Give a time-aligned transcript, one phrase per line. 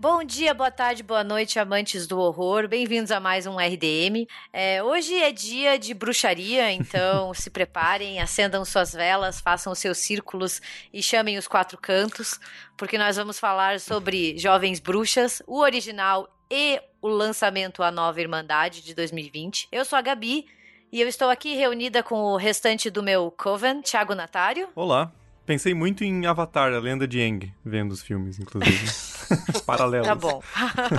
[0.00, 2.66] Bom dia, boa tarde, boa noite, amantes do horror.
[2.66, 4.26] Bem-vindos a mais um RDM.
[4.50, 9.98] É, hoje é dia de bruxaria, então se preparem, acendam suas velas, façam os seus
[9.98, 12.40] círculos e chamem os quatro cantos,
[12.78, 18.82] porque nós vamos falar sobre Jovens Bruxas, o original e o lançamento A Nova Irmandade
[18.82, 19.68] de 2020.
[19.70, 20.46] Eu sou a Gabi.
[20.90, 24.66] E eu estou aqui reunida com o restante do meu coven, Thiago Natário.
[24.74, 25.12] Olá.
[25.44, 29.09] Pensei muito em Avatar, a lenda de Aang, vendo os filmes, inclusive.
[29.66, 30.06] Paralelos.
[30.06, 30.42] Tá bom.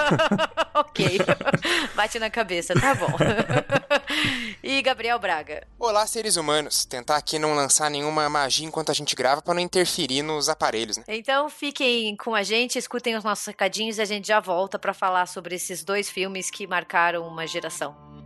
[0.74, 1.18] ok.
[1.96, 3.16] Bate na cabeça, tá bom.
[4.64, 5.68] e Gabriel Braga.
[5.80, 6.86] Olá, seres humanos.
[6.86, 10.98] Tentar aqui não lançar nenhuma magia enquanto a gente grava para não interferir nos aparelhos,
[10.98, 11.04] né?
[11.08, 14.94] Então fiquem com a gente, escutem os nossos recadinhos e a gente já volta para
[14.94, 18.21] falar sobre esses dois filmes que marcaram uma geração.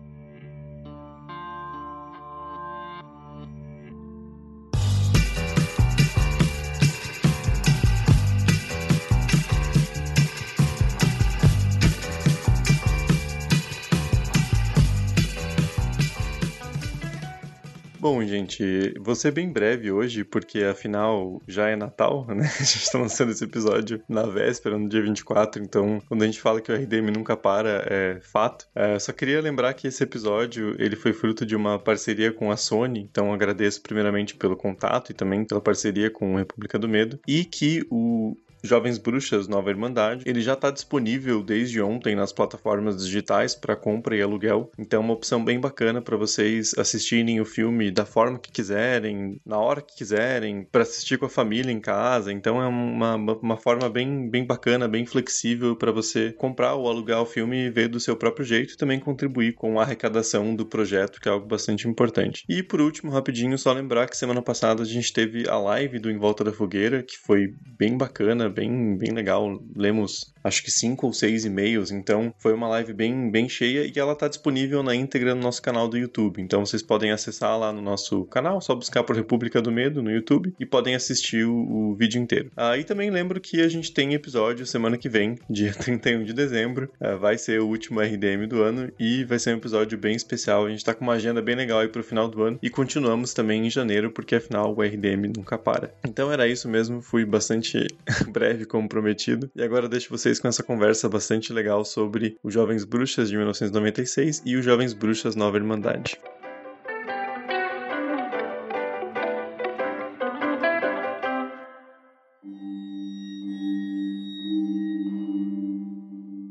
[18.06, 22.46] Bom, gente, vou ser bem breve hoje, porque afinal já é Natal, né?
[22.62, 26.40] A gente tá lançando esse episódio na véspera, no dia 24, então quando a gente
[26.40, 28.68] fala que o RDM nunca para, é fato.
[28.76, 32.56] É, só queria lembrar que esse episódio, ele foi fruto de uma parceria com a
[32.56, 37.44] Sony, então agradeço primeiramente pelo contato e também pela parceria com República do Medo, e
[37.44, 40.24] que o Jovens Bruxas Nova Irmandade.
[40.26, 44.72] Ele já está disponível desde ontem nas plataformas digitais para compra e aluguel.
[44.78, 49.40] Então, é uma opção bem bacana para vocês assistirem o filme da forma que quiserem,
[49.46, 52.32] na hora que quiserem, para assistir com a família em casa.
[52.32, 57.22] Então, é uma, uma forma bem, bem bacana, bem flexível para você comprar ou alugar
[57.22, 60.66] o filme e ver do seu próprio jeito e também contribuir com a arrecadação do
[60.66, 62.44] projeto, que é algo bastante importante.
[62.50, 66.10] E por último, rapidinho, só lembrar que semana passada a gente teve a live do
[66.10, 69.60] Em Volta da Fogueira, que foi bem bacana, bem, bem legal.
[69.76, 74.00] Lemos acho que cinco ou seis e-mails, então foi uma live bem, bem cheia e
[74.00, 76.42] ela está disponível na íntegra no nosso canal do YouTube.
[76.42, 80.12] Então vocês podem acessar lá no nosso canal, só buscar por República do Medo no
[80.12, 82.52] YouTube e podem assistir o, o vídeo inteiro.
[82.56, 86.34] Aí ah, também lembro que a gente tem episódio semana que vem, dia 31 de
[86.34, 86.90] dezembro.
[87.00, 90.66] Ah, vai ser o último RDM do ano e vai ser um episódio bem especial.
[90.66, 93.34] A gente está com uma agenda bem legal aí pro final do ano e continuamos
[93.34, 95.92] também em janeiro, porque afinal o RDM nunca para.
[96.06, 97.88] Então era isso mesmo, fui bastante
[98.32, 99.50] breve como prometido.
[99.56, 103.36] E agora deixo vocês vocês com essa conversa bastante legal sobre os Jovens Bruxas de
[103.36, 106.20] 1996 e os Jovens Bruxas Nova Irmandade.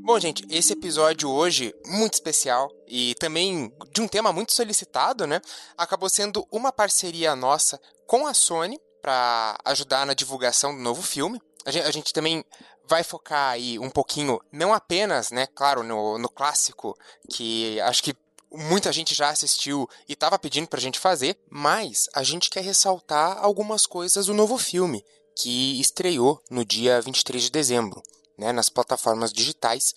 [0.02, 5.40] Bom, gente, esse episódio hoje, muito especial e também de um tema muito solicitado, né?
[5.76, 11.40] Acabou sendo uma parceria nossa com a Sony para ajudar na divulgação do novo filme.
[11.66, 12.44] A gente, a gente, também
[12.86, 16.96] vai focar aí um pouquinho, não apenas, né, claro, no, no clássico,
[17.30, 18.16] que acho que
[18.50, 22.62] muita gente já assistiu e estava pedindo para a gente fazer, mas a gente quer
[22.62, 25.04] ressaltar algumas coisas do novo filme,
[25.36, 28.02] que estreou no dia 23 de dezembro,
[28.38, 29.94] né, nas plataformas digitais,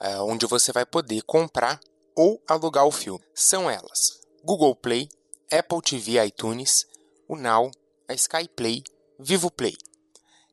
[0.00, 1.78] uh, onde você vai poder comprar
[2.16, 3.24] ou alugar o filme.
[3.34, 5.08] São elas: Google Play,
[5.52, 6.86] Apple TV iTunes,
[7.28, 7.70] o Now,
[8.08, 8.82] a Sky Play,
[9.18, 9.76] Vivo Play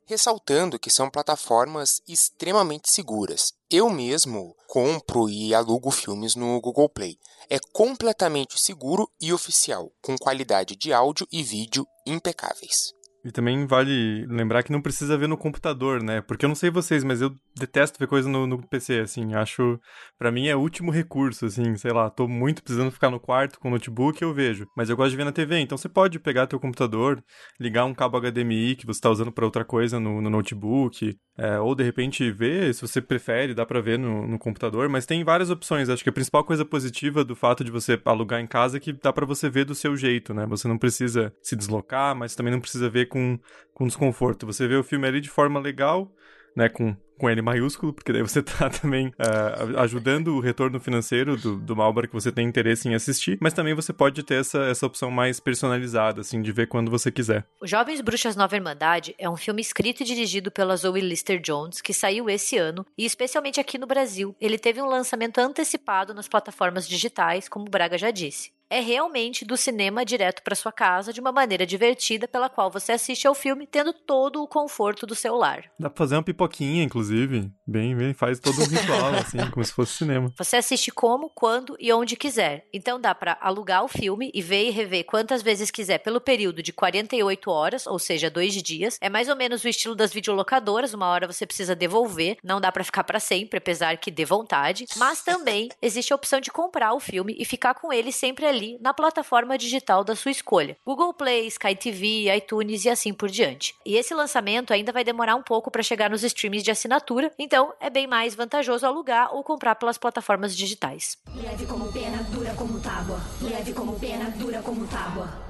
[0.08, 3.54] ressaltando que são plataformas extremamente seguras.
[3.70, 7.20] Eu mesmo compro e alugo filmes no Google Play.
[7.50, 12.97] É completamente seguro e oficial, com qualidade de áudio e vídeo impecáveis.
[13.26, 16.22] E também vale lembrar que não precisa ver no computador, né?
[16.22, 19.34] Porque eu não sei vocês, mas eu detesto ver coisa no, no PC, assim.
[19.34, 19.80] Acho,
[20.18, 21.76] para mim é último recurso, assim.
[21.76, 24.68] Sei lá, tô muito precisando ficar no quarto com o notebook, eu vejo.
[24.76, 27.24] Mas eu gosto de ver na TV, então você pode pegar teu computador,
[27.60, 31.60] ligar um cabo HDMI que você tá usando para outra coisa no, no notebook, é,
[31.60, 35.24] ou de repente ver, se você prefere, dá pra ver no, no, computador, mas tem
[35.24, 35.88] várias opções.
[35.88, 38.92] Acho que a principal coisa positiva do fato de você alugar em casa é que
[38.92, 40.48] dá para você ver do seu jeito, né?
[40.48, 43.40] Você não precisa se deslocar, mas também não precisa ver com,
[43.74, 44.46] com desconforto.
[44.46, 46.12] Você vê o filme ali de forma legal,
[46.56, 46.70] né?
[46.70, 51.58] Com com L maiúsculo, porque daí você tá também uh, ajudando o retorno financeiro do,
[51.58, 51.78] do
[52.08, 55.40] que você tem interesse em assistir, mas também você pode ter essa, essa opção mais
[55.40, 57.46] personalizada, assim, de ver quando você quiser.
[57.62, 61.82] O Jovens Bruxas Nova Irmandade é um filme escrito e dirigido pela Zoe Lister Jones,
[61.82, 66.28] que saiu esse ano, e especialmente aqui no Brasil, ele teve um lançamento antecipado nas
[66.28, 68.52] plataformas digitais, como o Braga já disse.
[68.70, 72.92] É realmente do cinema direto para sua casa, de uma maneira divertida, pela qual você
[72.92, 75.64] assiste ao filme, tendo todo o conforto do seu lar.
[75.80, 77.52] Dá pra fazer uma pipoquinha, inclusive.
[77.66, 80.32] Bem, bem, faz todo um ritual, assim, como se fosse cinema.
[80.38, 82.66] Você assiste como, quando e onde quiser.
[82.74, 86.62] Então dá para alugar o filme e ver e rever quantas vezes quiser pelo período
[86.62, 88.98] de 48 horas, ou seja, dois dias.
[89.02, 92.72] É mais ou menos o estilo das videolocadoras, uma hora você precisa devolver, não dá
[92.72, 94.86] para ficar para sempre, apesar que dê vontade.
[94.98, 98.57] Mas também existe a opção de comprar o filme e ficar com ele sempre ali
[98.80, 100.78] na plataforma digital da sua escolha.
[100.86, 103.76] Google Play, Sky TV, iTunes e assim por diante.
[103.86, 107.74] E esse lançamento ainda vai demorar um pouco para chegar nos streams de assinatura, então
[107.80, 111.18] é bem mais vantajoso alugar ou comprar pelas plataformas digitais.
[111.36, 113.20] Leve como pena, dura como tábua.
[113.42, 115.47] Leve como pena, dura como tábua.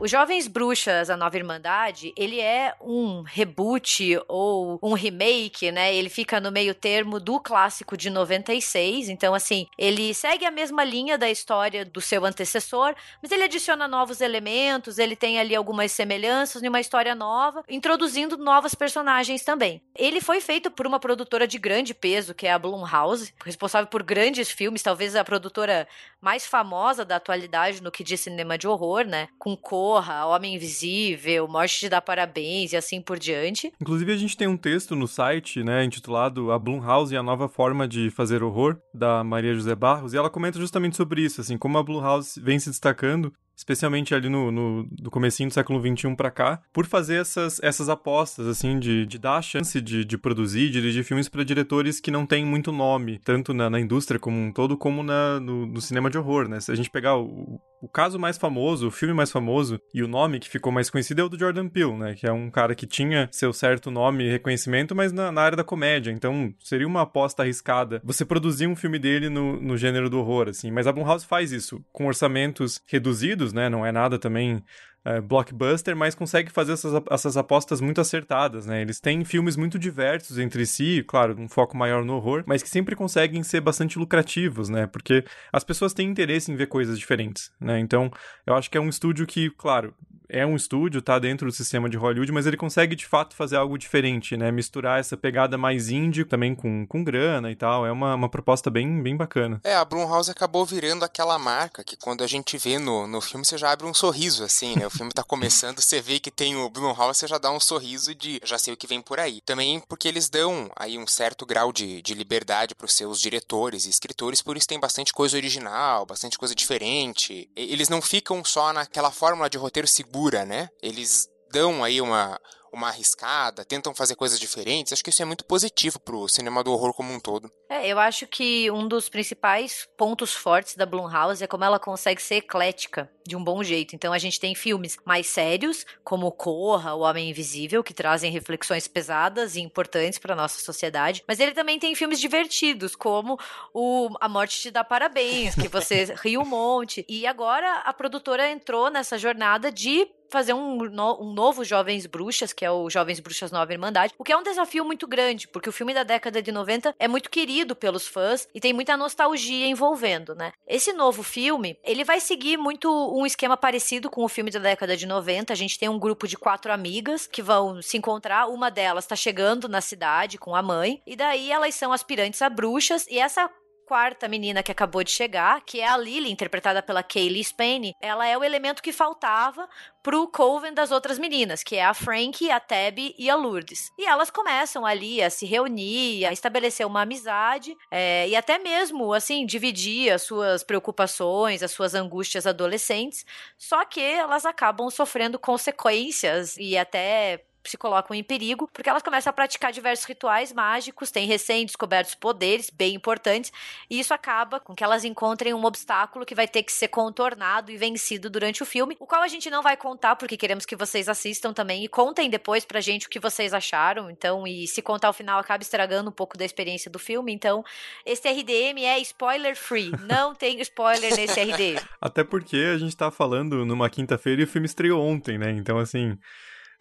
[0.00, 5.92] O Jovens Bruxas, a Nova Irmandade, ele é um reboot ou um remake, né?
[5.92, 9.08] Ele fica no meio termo do clássico de 96.
[9.08, 13.88] Então, assim, ele segue a mesma linha da história do seu antecessor, mas ele adiciona
[13.88, 19.82] novos elementos, ele tem ali algumas semelhanças em uma história nova, introduzindo novas personagens também.
[19.96, 24.04] Ele foi feito por uma produtora de grande peso, que é a Blumhouse, responsável por
[24.04, 25.88] grandes filmes, talvez a produtora
[26.20, 29.28] mais famosa da atualidade no que diz cinema de horror, né?
[29.40, 33.72] Com cor Corra, Homem Invisível, Morte te dá parabéns e assim por diante.
[33.80, 37.48] Inclusive, a gente tem um texto no site, né, intitulado A Blumhouse e a Nova
[37.48, 41.56] Forma de Fazer Horror, da Maria José Barros, e ela comenta justamente sobre isso, assim,
[41.56, 46.14] como a Blumhouse vem se destacando especialmente ali no, no do comecinho do século XXI
[46.14, 50.16] para cá, por fazer essas, essas apostas, assim, de, de dar a chance de, de
[50.16, 54.38] produzir, dirigir filmes para diretores que não têm muito nome, tanto na, na indústria como
[54.38, 56.60] um todo, como na, no, no, cinema de horror, né?
[56.60, 60.08] Se a gente pegar o, o caso mais famoso, o filme mais famoso e o
[60.08, 62.14] nome que ficou mais conhecido é o do Jordan Peele, né?
[62.14, 65.56] Que é um cara que tinha seu certo nome e reconhecimento, mas na, na área
[65.56, 66.12] da comédia.
[66.12, 70.48] Então, seria uma aposta arriscada você produzir um filme dele no, no gênero do horror,
[70.48, 70.70] assim.
[70.70, 73.68] Mas a Blumhouse faz isso com orçamentos reduzidos, né?
[73.68, 74.62] Não é nada também
[75.04, 78.82] é, blockbuster, mas consegue fazer essas, essas apostas muito acertadas, né?
[78.82, 82.68] Eles têm filmes muito diversos entre si, claro, um foco maior no horror, mas que
[82.68, 84.86] sempre conseguem ser bastante lucrativos, né?
[84.86, 87.78] Porque as pessoas têm interesse em ver coisas diferentes, né?
[87.78, 88.10] Então,
[88.46, 89.94] eu acho que é um estúdio que, claro,
[90.28, 93.56] é um estúdio, tá dentro do sistema de Hollywood, mas ele consegue de fato fazer
[93.56, 94.50] algo diferente, né?
[94.50, 97.86] Misturar essa pegada mais indie também com, com grana e tal.
[97.86, 99.60] É uma, uma proposta bem, bem bacana.
[99.64, 103.44] É, a Blumhouse acabou virando aquela marca que quando a gente vê no, no filme,
[103.44, 104.86] você já abre um sorriso, assim, né?
[104.86, 108.14] O filme tá começando, você vê que tem o Blumhouse, você já dá um sorriso
[108.14, 109.40] de já sei o que vem por aí.
[109.40, 113.86] Também porque eles dão aí um certo grau de, de liberdade para os seus diretores
[113.86, 117.48] e escritores, por isso tem bastante coisa original, bastante coisa diferente.
[117.56, 120.68] Eles não ficam só naquela fórmula de roteiro seguro né?
[120.82, 122.40] Eles dão aí uma,
[122.72, 124.92] uma arriscada, tentam fazer coisas diferentes.
[124.92, 127.50] Acho que isso é muito positivo pro cinema do horror como um todo.
[127.68, 132.22] É, eu acho que um dos principais pontos fortes da Blumhouse é como ela consegue
[132.22, 133.94] ser eclética de um bom jeito.
[133.94, 138.88] Então a gente tem filmes mais sérios, como Corra, O Homem Invisível, que trazem reflexões
[138.88, 143.38] pesadas e importantes para nossa sociedade, mas ele também tem filmes divertidos, como
[143.74, 147.04] o A Morte te dá parabéns, que você ri um monte.
[147.08, 152.52] E agora a produtora entrou nessa jornada de fazer um, no, um novo Jovens Bruxas,
[152.52, 155.68] que é o Jovens Bruxas Nova Irmandade, o que é um desafio muito grande, porque
[155.68, 159.66] o filme da década de 90 é muito querido pelos fãs e tem muita nostalgia
[159.66, 160.52] envolvendo, né?
[160.66, 164.96] Esse novo filme, ele vai seguir muito um esquema parecido com o filme da década
[164.96, 165.52] de 90.
[165.52, 169.16] A gente tem um grupo de quatro amigas que vão se encontrar, uma delas tá
[169.16, 173.50] chegando na cidade com a mãe, e daí elas são aspirantes a bruxas, e essa
[173.88, 178.26] quarta menina que acabou de chegar, que é a Lily, interpretada pela Kaylee Spain, ela
[178.26, 179.66] é o elemento que faltava
[180.02, 183.90] pro coven das outras meninas, que é a Frankie, a Tabby e a Lourdes.
[183.98, 189.14] E elas começam ali a se reunir, a estabelecer uma amizade é, e até mesmo,
[189.14, 193.24] assim, dividir as suas preocupações, as suas angústias adolescentes,
[193.56, 199.30] só que elas acabam sofrendo consequências e até se colocam em perigo, porque elas começam
[199.30, 203.52] a praticar diversos rituais mágicos, têm recém-descobertos poderes bem importantes,
[203.88, 207.70] e isso acaba com que elas encontrem um obstáculo que vai ter que ser contornado
[207.70, 210.76] e vencido durante o filme, o qual a gente não vai contar, porque queremos que
[210.76, 214.10] vocês assistam também e contem depois pra gente o que vocês acharam.
[214.10, 217.32] Então, e se contar o final acaba estragando um pouco da experiência do filme.
[217.32, 217.64] Então,
[218.04, 221.80] esse RDM é spoiler free, não tem spoiler nesse RDM.
[222.00, 225.50] Até porque a gente tá falando numa quinta-feira e o filme estreou ontem, né?
[225.50, 226.18] Então, assim.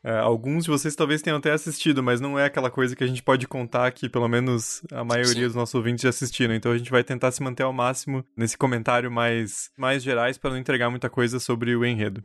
[0.03, 3.07] É, alguns de vocês talvez tenham até assistido, mas não é aquela coisa que a
[3.07, 5.41] gente pode contar que pelo menos a maioria Sim.
[5.41, 6.53] dos nossos ouvintes já assistiram.
[6.53, 10.51] Então a gente vai tentar se manter ao máximo nesse comentário mais, mais gerais para
[10.51, 12.23] não entregar muita coisa sobre o enredo.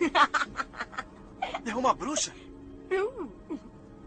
[1.66, 2.32] É uma bruxa?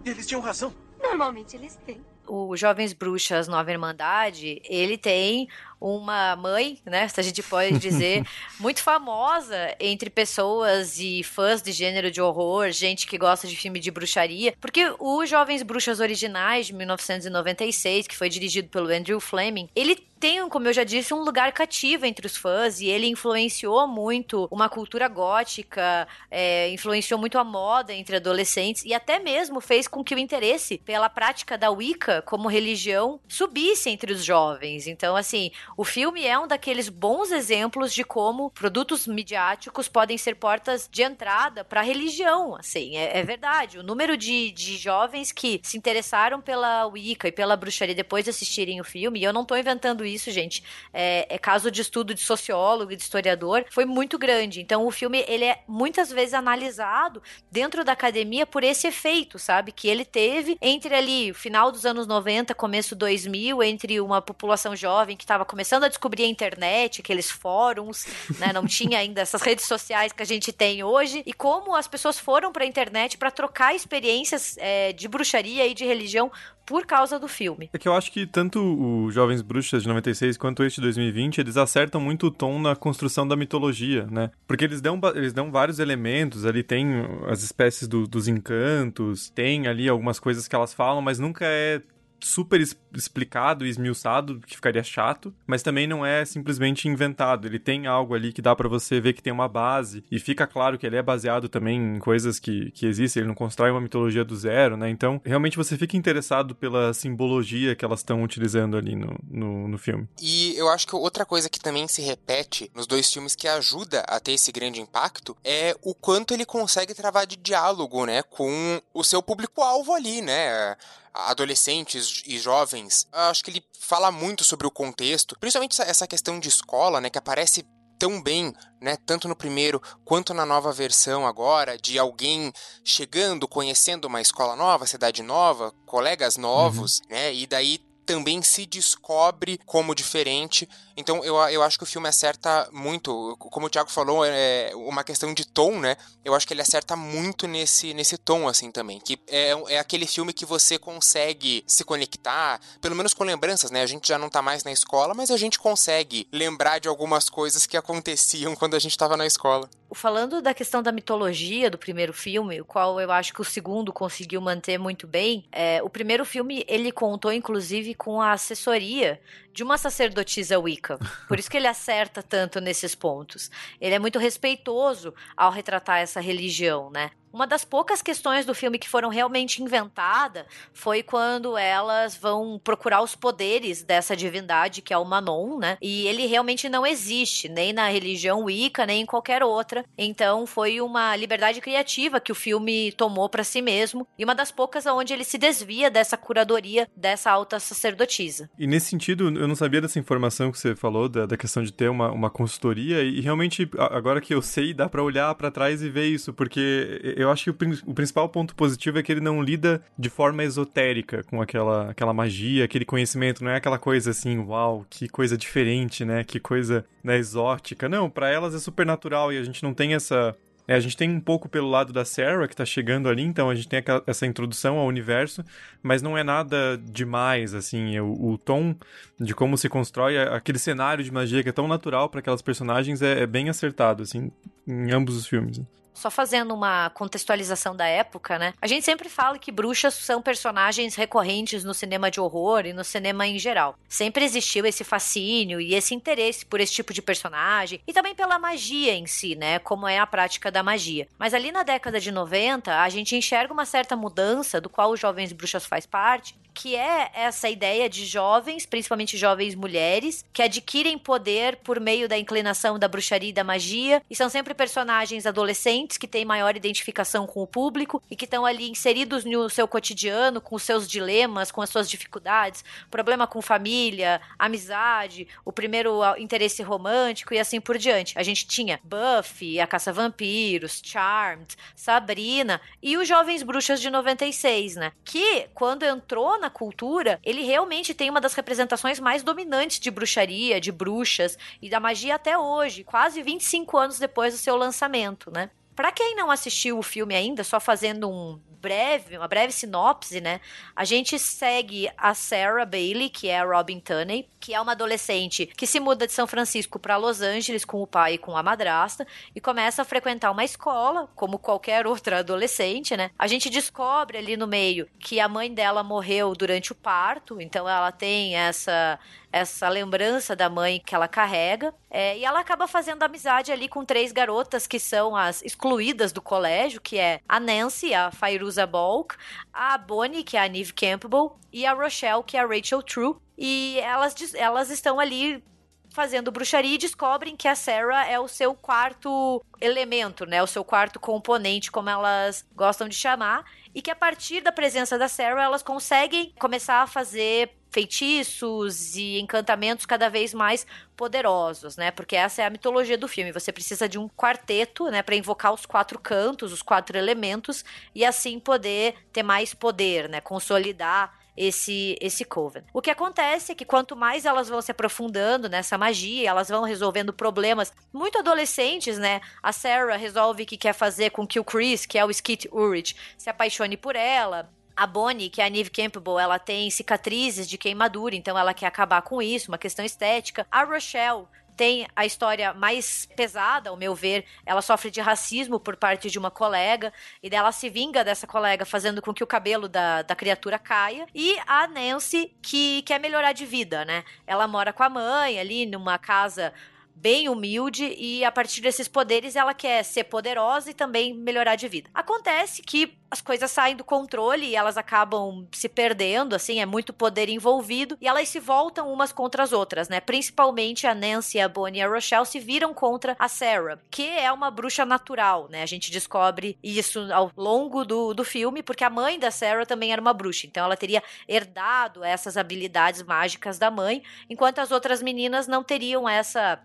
[0.04, 0.74] Eles tinham razão.
[1.00, 2.02] Normalmente eles têm.
[2.28, 5.48] O Jovens Bruxas Nova Irmandade, ele tem
[5.82, 8.24] uma mãe, né, se a gente pode dizer,
[8.60, 13.80] muito famosa entre pessoas e fãs de gênero de horror, gente que gosta de filme
[13.80, 19.68] de bruxaria, porque o Jovens Bruxas Originais, de 1996, que foi dirigido pelo Andrew Fleming,
[19.76, 23.88] ele tem, como eu já disse, um lugar cativo entre os fãs e ele influenciou
[23.88, 29.88] muito uma cultura gótica, é, influenciou muito a moda entre adolescentes e até mesmo fez
[29.88, 34.86] com que o interesse pela prática da Wicca como religião subisse entre os jovens.
[34.86, 35.50] Então, assim,
[35.82, 41.02] o filme é um daqueles bons exemplos de como produtos midiáticos podem ser portas de
[41.02, 42.56] entrada para a religião.
[42.56, 43.80] Assim, é, é, verdade.
[43.80, 48.30] O número de, de jovens que se interessaram pela Wicca e pela bruxaria depois de
[48.30, 50.64] assistirem o filme, e eu não estou inventando isso, gente.
[50.94, 54.62] É, é, caso de estudo de sociólogo e de historiador, foi muito grande.
[54.62, 59.72] Então o filme ele é muitas vezes analisado dentro da academia por esse efeito, sabe,
[59.72, 65.18] que ele teve entre ali final dos anos 90, começo 2000, entre uma população jovem
[65.18, 68.06] que estava começando a descobrir a internet, aqueles fóruns,
[68.40, 71.88] né, não tinha ainda essas redes sociais que a gente tem hoje, e como as
[71.88, 76.32] pessoas foram para a internet para trocar experiências é, de bruxaria e de religião
[76.66, 77.70] por causa do filme.
[77.74, 81.40] É que eu acho que tanto o Jovens Bruxas de 96 quanto este de 2020,
[81.40, 84.32] eles acertam muito o tom na construção da mitologia, né?
[84.48, 89.68] Porque eles dão, eles dão vários elementos, ali tem as espécies do, dos encantos, tem
[89.68, 91.82] ali algumas coisas que elas falam, mas nunca é
[92.22, 92.62] super
[92.94, 97.48] explicado e esmiuçado, que ficaria chato, mas também não é simplesmente inventado.
[97.48, 100.48] Ele tem algo ali que dá para você ver que tem uma base, e fica
[100.48, 103.82] claro que ele é baseado também em coisas que, que existem, ele não constrói uma
[103.82, 104.90] mitologia do zero, né?
[104.90, 109.78] Então, realmente você fica interessado pela simbologia que elas estão utilizando ali no, no, no
[109.78, 110.08] filme.
[110.22, 114.02] E eu acho que outra coisa que também se repete nos dois filmes que ajuda
[114.02, 118.82] a ter esse grande impacto é o quanto ele consegue travar de diálogo, né, com
[118.94, 120.76] o seu público-alvo ali, né?
[121.14, 126.48] Adolescentes e jovens, acho que ele fala muito sobre o contexto, principalmente essa questão de
[126.50, 127.66] escola, né, que aparece
[128.00, 128.52] tão bem,
[128.82, 132.52] né, tanto no primeiro quanto na nova versão agora, de alguém
[132.84, 137.06] chegando, conhecendo uma escola nova, cidade nova, colegas novos, uhum.
[137.12, 137.80] né, e daí
[138.12, 140.68] também se descobre como diferente.
[140.98, 145.04] Então eu, eu acho que o filme acerta muito, como o Thiago falou, é uma
[145.04, 145.96] questão de tom, né?
[146.26, 149.00] Eu acho que ele acerta muito nesse, nesse tom, assim, também.
[149.00, 153.82] Que é, é aquele filme que você consegue se conectar, pelo menos com lembranças, né?
[153.82, 157.30] A gente já não tá mais na escola, mas a gente consegue lembrar de algumas
[157.30, 159.70] coisas que aconteciam quando a gente tava na escola.
[159.94, 163.92] Falando da questão da mitologia do primeiro filme, o qual eu acho que o segundo
[163.92, 169.22] conseguiu manter muito bem, é, o primeiro filme ele contou inclusive com a assessoria
[169.54, 170.98] de uma sacerdotisa Wicca.
[171.28, 173.52] Por isso que ele acerta tanto nesses pontos.
[173.80, 177.12] Ele é muito respeitoso ao retratar essa religião, né?
[177.34, 183.02] Uma das poucas questões do filme que foram realmente inventadas foi quando elas vão procurar
[183.02, 185.78] os poderes dessa divindade que é o Manon, né?
[185.82, 189.86] E ele realmente não existe, nem na religião Wicca, nem em qualquer outra.
[189.98, 194.52] Então foi uma liberdade criativa que o filme tomou para si mesmo e uma das
[194.52, 198.50] poucas onde ele se desvia dessa curadoria dessa alta sacerdotisa.
[198.58, 201.72] E nesse sentido, eu não sabia dessa informação que você falou, da, da questão de
[201.72, 205.82] ter uma, uma consultoria, e realmente, agora que eu sei, dá para olhar para trás
[205.82, 209.22] e ver isso, porque eu acho que o, o, principal ponto positivo é que ele
[209.22, 214.12] não lida de forma esotérica com aquela, aquela magia, aquele conhecimento, não é aquela coisa
[214.12, 216.24] assim, uau, que coisa diferente, né?
[216.24, 217.88] Que coisa né, exótica.
[217.88, 220.36] Não, para elas é super natural e a gente não tem essa
[220.68, 223.50] é, a gente tem um pouco pelo lado da Sarah, que tá chegando ali, então
[223.50, 225.44] a gente tem aquela, essa introdução ao universo,
[225.82, 228.00] mas não é nada demais, assim.
[228.00, 228.76] O, o tom
[229.20, 233.02] de como se constrói aquele cenário de magia que é tão natural para aquelas personagens
[233.02, 234.32] é, é, bem acertado, assim,
[234.68, 235.62] em ambos os filmes.
[235.94, 238.54] Só fazendo uma contextualização da época, né?
[238.62, 242.84] A gente sempre fala que bruxas são personagens recorrentes no cinema de horror e no
[242.84, 243.78] cinema em geral.
[243.88, 248.40] Sempre existiu esse fascínio e esse interesse por esse tipo de personagem e também pela
[248.40, 249.60] magia em si, né?
[249.60, 251.08] Como é a prática da magia.
[251.20, 255.00] Mas ali na década de 90, a gente enxerga uma certa mudança, do qual os
[255.00, 260.98] Jovens Bruxas faz parte, que é essa ideia de jovens, principalmente jovens mulheres, que adquirem
[260.98, 265.98] poder por meio da inclinação da bruxaria e da magia, e são sempre personagens adolescentes
[265.98, 270.42] que têm maior identificação com o público e que estão ali inseridos no seu cotidiano,
[270.42, 276.62] com os seus dilemas, com as suas dificuldades, problema com família, amizade, o primeiro interesse
[276.62, 278.18] romântico e assim por diante.
[278.18, 284.76] A gente tinha Buffy, a Caça Vampiros, Charmed, Sabrina e os Jovens Bruxas de 96,
[284.76, 284.92] né?
[285.04, 290.62] Que quando entrou na cultura, ele realmente tem uma das representações mais dominantes de bruxaria,
[290.62, 295.50] de bruxas e da magia até hoje, quase 25 anos depois do seu lançamento, né?
[295.76, 300.40] Para quem não assistiu o filme ainda, só fazendo um breve, uma breve sinopse, né?
[300.76, 305.46] A gente segue a Sarah Bailey, que é a Robin Tunney, que é uma adolescente
[305.46, 308.44] que se muda de São Francisco para Los Angeles com o pai e com a
[308.44, 313.12] madrasta e começa a frequentar uma escola, como qualquer outra adolescente, né?
[313.18, 317.68] A gente descobre ali no meio que a mãe dela morreu durante o parto, então
[317.68, 319.00] ela tem essa
[319.32, 321.74] essa lembrança da mãe que ela carrega.
[321.90, 326.22] É, e ela acaba fazendo amizade ali com três garotas que são as excluídas do
[326.22, 329.16] colégio, que é a Nancy, a Fairuza Balk,
[329.54, 333.16] a Bonnie, que é a Neve Campbell, e a Rochelle, que é a Rachel True.
[333.38, 335.44] E elas, elas estão ali
[335.92, 340.42] fazendo bruxaria e descobrem que a Sarah é o seu quarto elemento, né?
[340.42, 343.46] O seu quarto componente, como elas gostam de chamar.
[343.74, 349.18] E que a partir da presença da Sarah, elas conseguem começar a fazer feitiços e
[349.18, 351.90] encantamentos cada vez mais poderosos, né?
[351.90, 353.32] Porque essa é a mitologia do filme.
[353.32, 357.64] Você precisa de um quarteto, né, para invocar os quatro cantos, os quatro elementos
[357.96, 362.64] e assim poder ter mais poder, né, consolidar esse esse coven.
[362.74, 366.64] O que acontece é que quanto mais elas vão se aprofundando nessa magia, elas vão
[366.64, 369.22] resolvendo problemas muito adolescentes, né?
[369.42, 372.96] A Sarah resolve que quer fazer com que o Chris, que é o Skit Ulrich,
[373.18, 374.50] se apaixone por ela.
[374.76, 378.68] A Bonnie, que é a Neve Campbell, ela tem cicatrizes de queimadura, então ela quer
[378.68, 380.48] acabar com isso, uma questão estética.
[380.50, 384.26] A Rochelle tem a história mais pesada, ao meu ver.
[384.46, 388.66] Ela sofre de racismo por parte de uma colega, e dela se vinga dessa colega,
[388.66, 391.08] fazendo com que o cabelo da, da criatura caia.
[391.14, 394.04] E a Nancy, que quer melhorar de vida, né?
[394.26, 396.54] Ela mora com a mãe ali numa casa
[396.96, 401.68] bem humilde e a partir desses poderes ela quer ser poderosa e também melhorar de
[401.68, 401.90] vida.
[401.94, 406.94] Acontece que as coisas saem do controle e elas acabam se perdendo, assim, é muito
[406.94, 410.00] poder envolvido e elas se voltam umas contra as outras, né?
[410.00, 414.32] Principalmente a Nancy, a Bonnie e a Rochelle se viram contra a Sarah, que é
[414.32, 415.62] uma bruxa natural, né?
[415.62, 419.92] A gente descobre isso ao longo do, do filme, porque a mãe da Sarah também
[419.92, 425.02] era uma bruxa, então ela teria herdado essas habilidades mágicas da mãe, enquanto as outras
[425.02, 426.62] meninas não teriam essa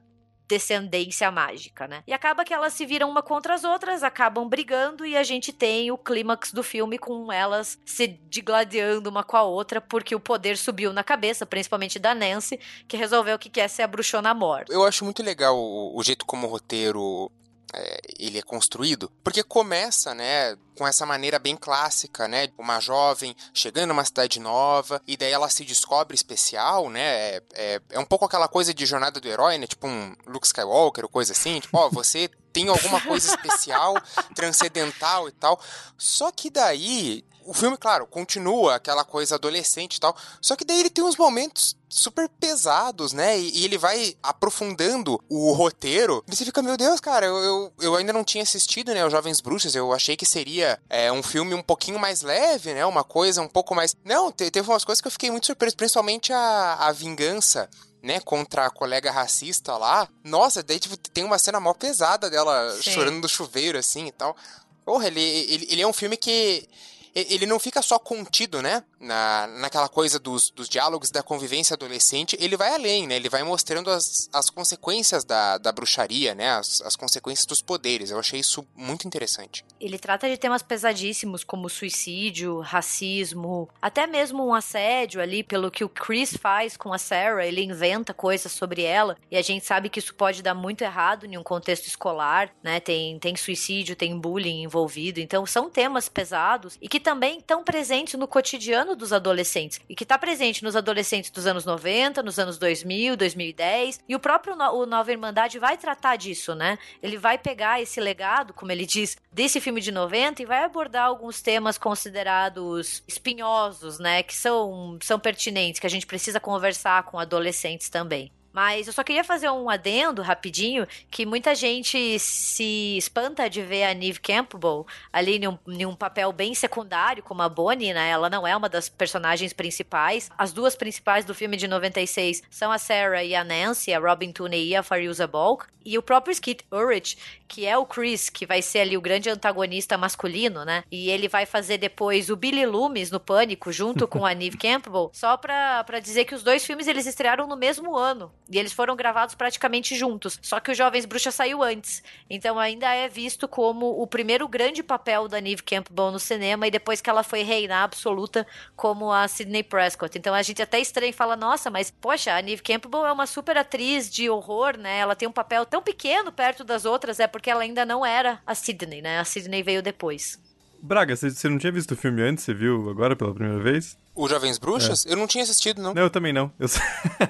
[0.49, 2.03] descendência mágica, né?
[2.07, 5.53] E acaba que elas se viram uma contra as outras, acabam brigando e a gente
[5.53, 10.21] tem o clímax do filme com elas se digladiando uma com a outra porque o
[10.21, 14.73] poder subiu na cabeça, principalmente da Nancy, que resolveu que quer ser a bruxona morta.
[14.73, 17.31] Eu acho muito legal o, o jeito como o roteiro
[17.73, 23.35] é, ele é construído, porque começa, né, com essa maneira bem clássica, né, uma jovem
[23.53, 28.05] chegando numa cidade nova e daí ela se descobre especial, né, é, é, é um
[28.05, 31.61] pouco aquela coisa de jornada do herói, né, tipo um Luke Skywalker ou coisa assim,
[31.61, 33.95] tipo, ó, você tem alguma coisa especial,
[34.35, 35.61] transcendental e tal.
[35.99, 40.17] Só que daí o filme, claro, continua aquela coisa adolescente e tal.
[40.41, 43.39] Só que daí ele tem uns momentos super pesados, né?
[43.39, 46.23] E, e, ele vai aprofundando o roteiro.
[46.29, 49.05] E você fica, meu Deus, cara, eu, eu, eu, ainda não tinha assistido, né?
[49.05, 49.75] Os Jovens Bruxas.
[49.75, 52.85] Eu achei que seria é, um filme um pouquinho mais leve, né?
[52.85, 53.97] Uma coisa um pouco mais.
[54.05, 57.69] Não, te, teve umas coisas que eu fiquei muito surpreso, principalmente a, a vingança
[58.03, 60.09] né, contra a colega racista lá.
[60.23, 62.91] Nossa, daí tipo, tem uma cena mó pesada dela Sim.
[62.91, 64.37] chorando no chuveiro, assim e tal.
[64.85, 66.69] Porra, ele, ele, ele é um filme que
[67.17, 68.85] ele não fica só contido, né?
[69.01, 73.17] Na, naquela coisa dos, dos diálogos da convivência adolescente, ele vai além, né?
[73.17, 76.51] Ele vai mostrando as, as consequências da, da bruxaria, né?
[76.51, 78.11] As, as consequências dos poderes.
[78.11, 79.65] Eu achei isso muito interessante.
[79.81, 85.85] Ele trata de temas pesadíssimos, como suicídio, racismo, até mesmo um assédio ali, pelo que
[85.85, 87.47] o Chris faz com a Sarah.
[87.47, 91.25] Ele inventa coisas sobre ela, e a gente sabe que isso pode dar muito errado
[91.25, 92.79] em um contexto escolar, né?
[92.79, 95.19] Tem, tem suicídio, tem bullying envolvido.
[95.19, 100.03] Então, são temas pesados e que também tão presente no cotidiano dos adolescentes e que
[100.03, 104.01] está presente nos adolescentes dos anos 90, nos anos 2000, 2010.
[104.09, 106.77] E o próprio no, o Nova Irmandade vai tratar disso, né?
[107.01, 111.07] Ele vai pegar esse legado, como ele diz, desse filme de 90 e vai abordar
[111.07, 114.25] alguns temas considerados espinhosos, né?
[114.25, 118.33] Que são, são pertinentes, que a gente precisa conversar com adolescentes também.
[118.57, 123.85] Mas eu só queria fazer um adendo rapidinho, que muita gente se espanta de ver
[123.85, 128.09] a Neve Campbell ali em um, em um, papel bem secundário, como a Bonnie, né?
[128.09, 130.31] Ela não é uma das personagens principais.
[130.39, 134.33] As duas principais do filme de 96 são a Sarah e a Nancy, a Robin
[134.33, 135.67] Tooney e a Fariuza Balk.
[135.87, 137.17] E o próprio Skid Ulrich,
[137.47, 140.83] que é o Chris, que vai ser ali o grande antagonista masculino, né?
[140.91, 145.11] E ele vai fazer depois o Billy Loomis no Pânico, junto com a Neve Campbell,
[145.13, 148.33] só pra, pra dizer que os dois filmes eles estrearam no mesmo ano.
[148.49, 150.39] E eles foram gravados praticamente juntos.
[150.41, 152.03] Só que o Jovens Bruxas saiu antes.
[152.31, 156.71] Então ainda é visto como o primeiro grande papel da Neve Campbell no cinema e
[156.71, 160.17] depois que ela foi reinar absoluta como a Sidney Prescott.
[160.17, 163.27] Então a gente até estranha e fala, nossa, mas poxa, a Neve Campbell é uma
[163.27, 164.99] super atriz de horror, né?
[164.99, 168.41] Ela tem um papel tão pequeno perto das outras, é porque ela ainda não era
[168.47, 169.19] a Sidney, né?
[169.19, 170.46] A Sidney veio depois.
[170.83, 172.45] Braga, você não tinha visto o filme antes?
[172.45, 173.97] Você viu agora pela primeira vez?
[174.15, 175.05] O Jovens Bruxas?
[175.05, 175.13] É.
[175.13, 175.93] Eu não tinha assistido, não.
[175.93, 176.51] Não, eu também não.
[176.59, 176.69] Eu...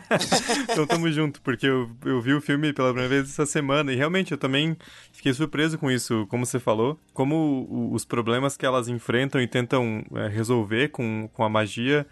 [0.70, 3.96] então tamo junto, porque eu, eu vi o filme pela primeira vez essa semana e
[3.96, 4.76] realmente eu também
[5.12, 6.98] fiquei surpreso com isso, como você falou.
[7.12, 12.06] Como os problemas que elas enfrentam e tentam é, resolver com, com a magia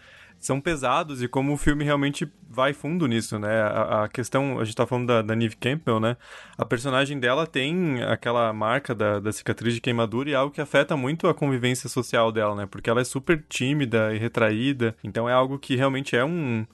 [0.45, 3.61] são pesados e como o filme realmente vai fundo nisso, né?
[3.61, 6.15] A, a questão, a gente tá falando da, da Neve Campbell, né?
[6.57, 10.61] A personagem dela tem aquela marca da, da cicatriz de queimadura e é algo que
[10.61, 12.65] afeta muito a convivência social dela, né?
[12.65, 16.65] Porque ela é super tímida e retraída, então é algo que realmente é um,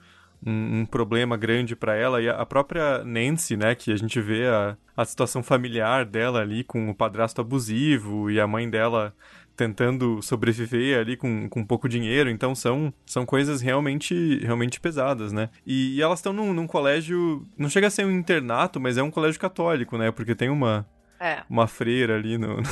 [0.45, 2.21] um, um problema grande para ela.
[2.21, 3.73] E a própria Nancy, né?
[3.75, 8.39] Que a gente vê a, a situação familiar dela ali com o padrasto abusivo e
[8.39, 9.13] a mãe dela
[9.55, 15.49] tentando sobreviver ali com, com pouco dinheiro, então são, são coisas realmente realmente pesadas, né?
[15.65, 19.03] E, e elas estão num, num colégio, não chega a ser um internato, mas é
[19.03, 20.11] um colégio católico, né?
[20.11, 20.85] Porque tem uma,
[21.21, 21.43] é.
[21.47, 22.63] uma freira ali no, no,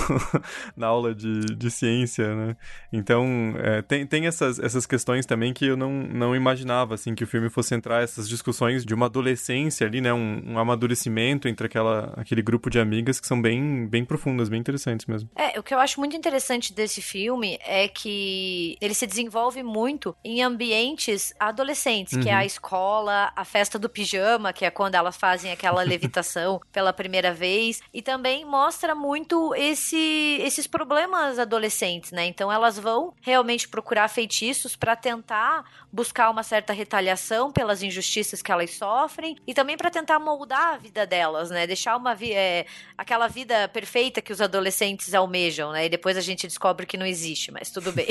[0.75, 2.55] na aula de, de ciência, né?
[2.91, 7.23] Então, é, tem, tem essas, essas questões também que eu não, não imaginava, assim, que
[7.23, 10.11] o filme fosse entrar essas discussões de uma adolescência ali, né?
[10.11, 14.59] Um, um amadurecimento entre aquela, aquele grupo de amigas que são bem, bem profundas, bem
[14.59, 15.29] interessantes mesmo.
[15.35, 20.15] É, o que eu acho muito interessante desse filme é que ele se desenvolve muito
[20.23, 22.21] em ambientes adolescentes, uhum.
[22.21, 22.45] que é a uhum.
[22.45, 27.81] escola, a festa do pijama, que é quando elas fazem aquela levitação pela primeira vez,
[27.93, 32.25] e também também mostra muito esse, esses problemas adolescentes, né?
[32.25, 38.51] Então elas vão realmente procurar feitiços para tentar buscar uma certa retaliação pelas injustiças que
[38.51, 41.65] elas sofrem e também para tentar moldar a vida delas, né?
[41.65, 42.65] Deixar uma é,
[42.97, 45.85] aquela vida perfeita que os adolescentes almejam, né?
[45.85, 48.07] E depois a gente descobre que não existe, mas tudo bem.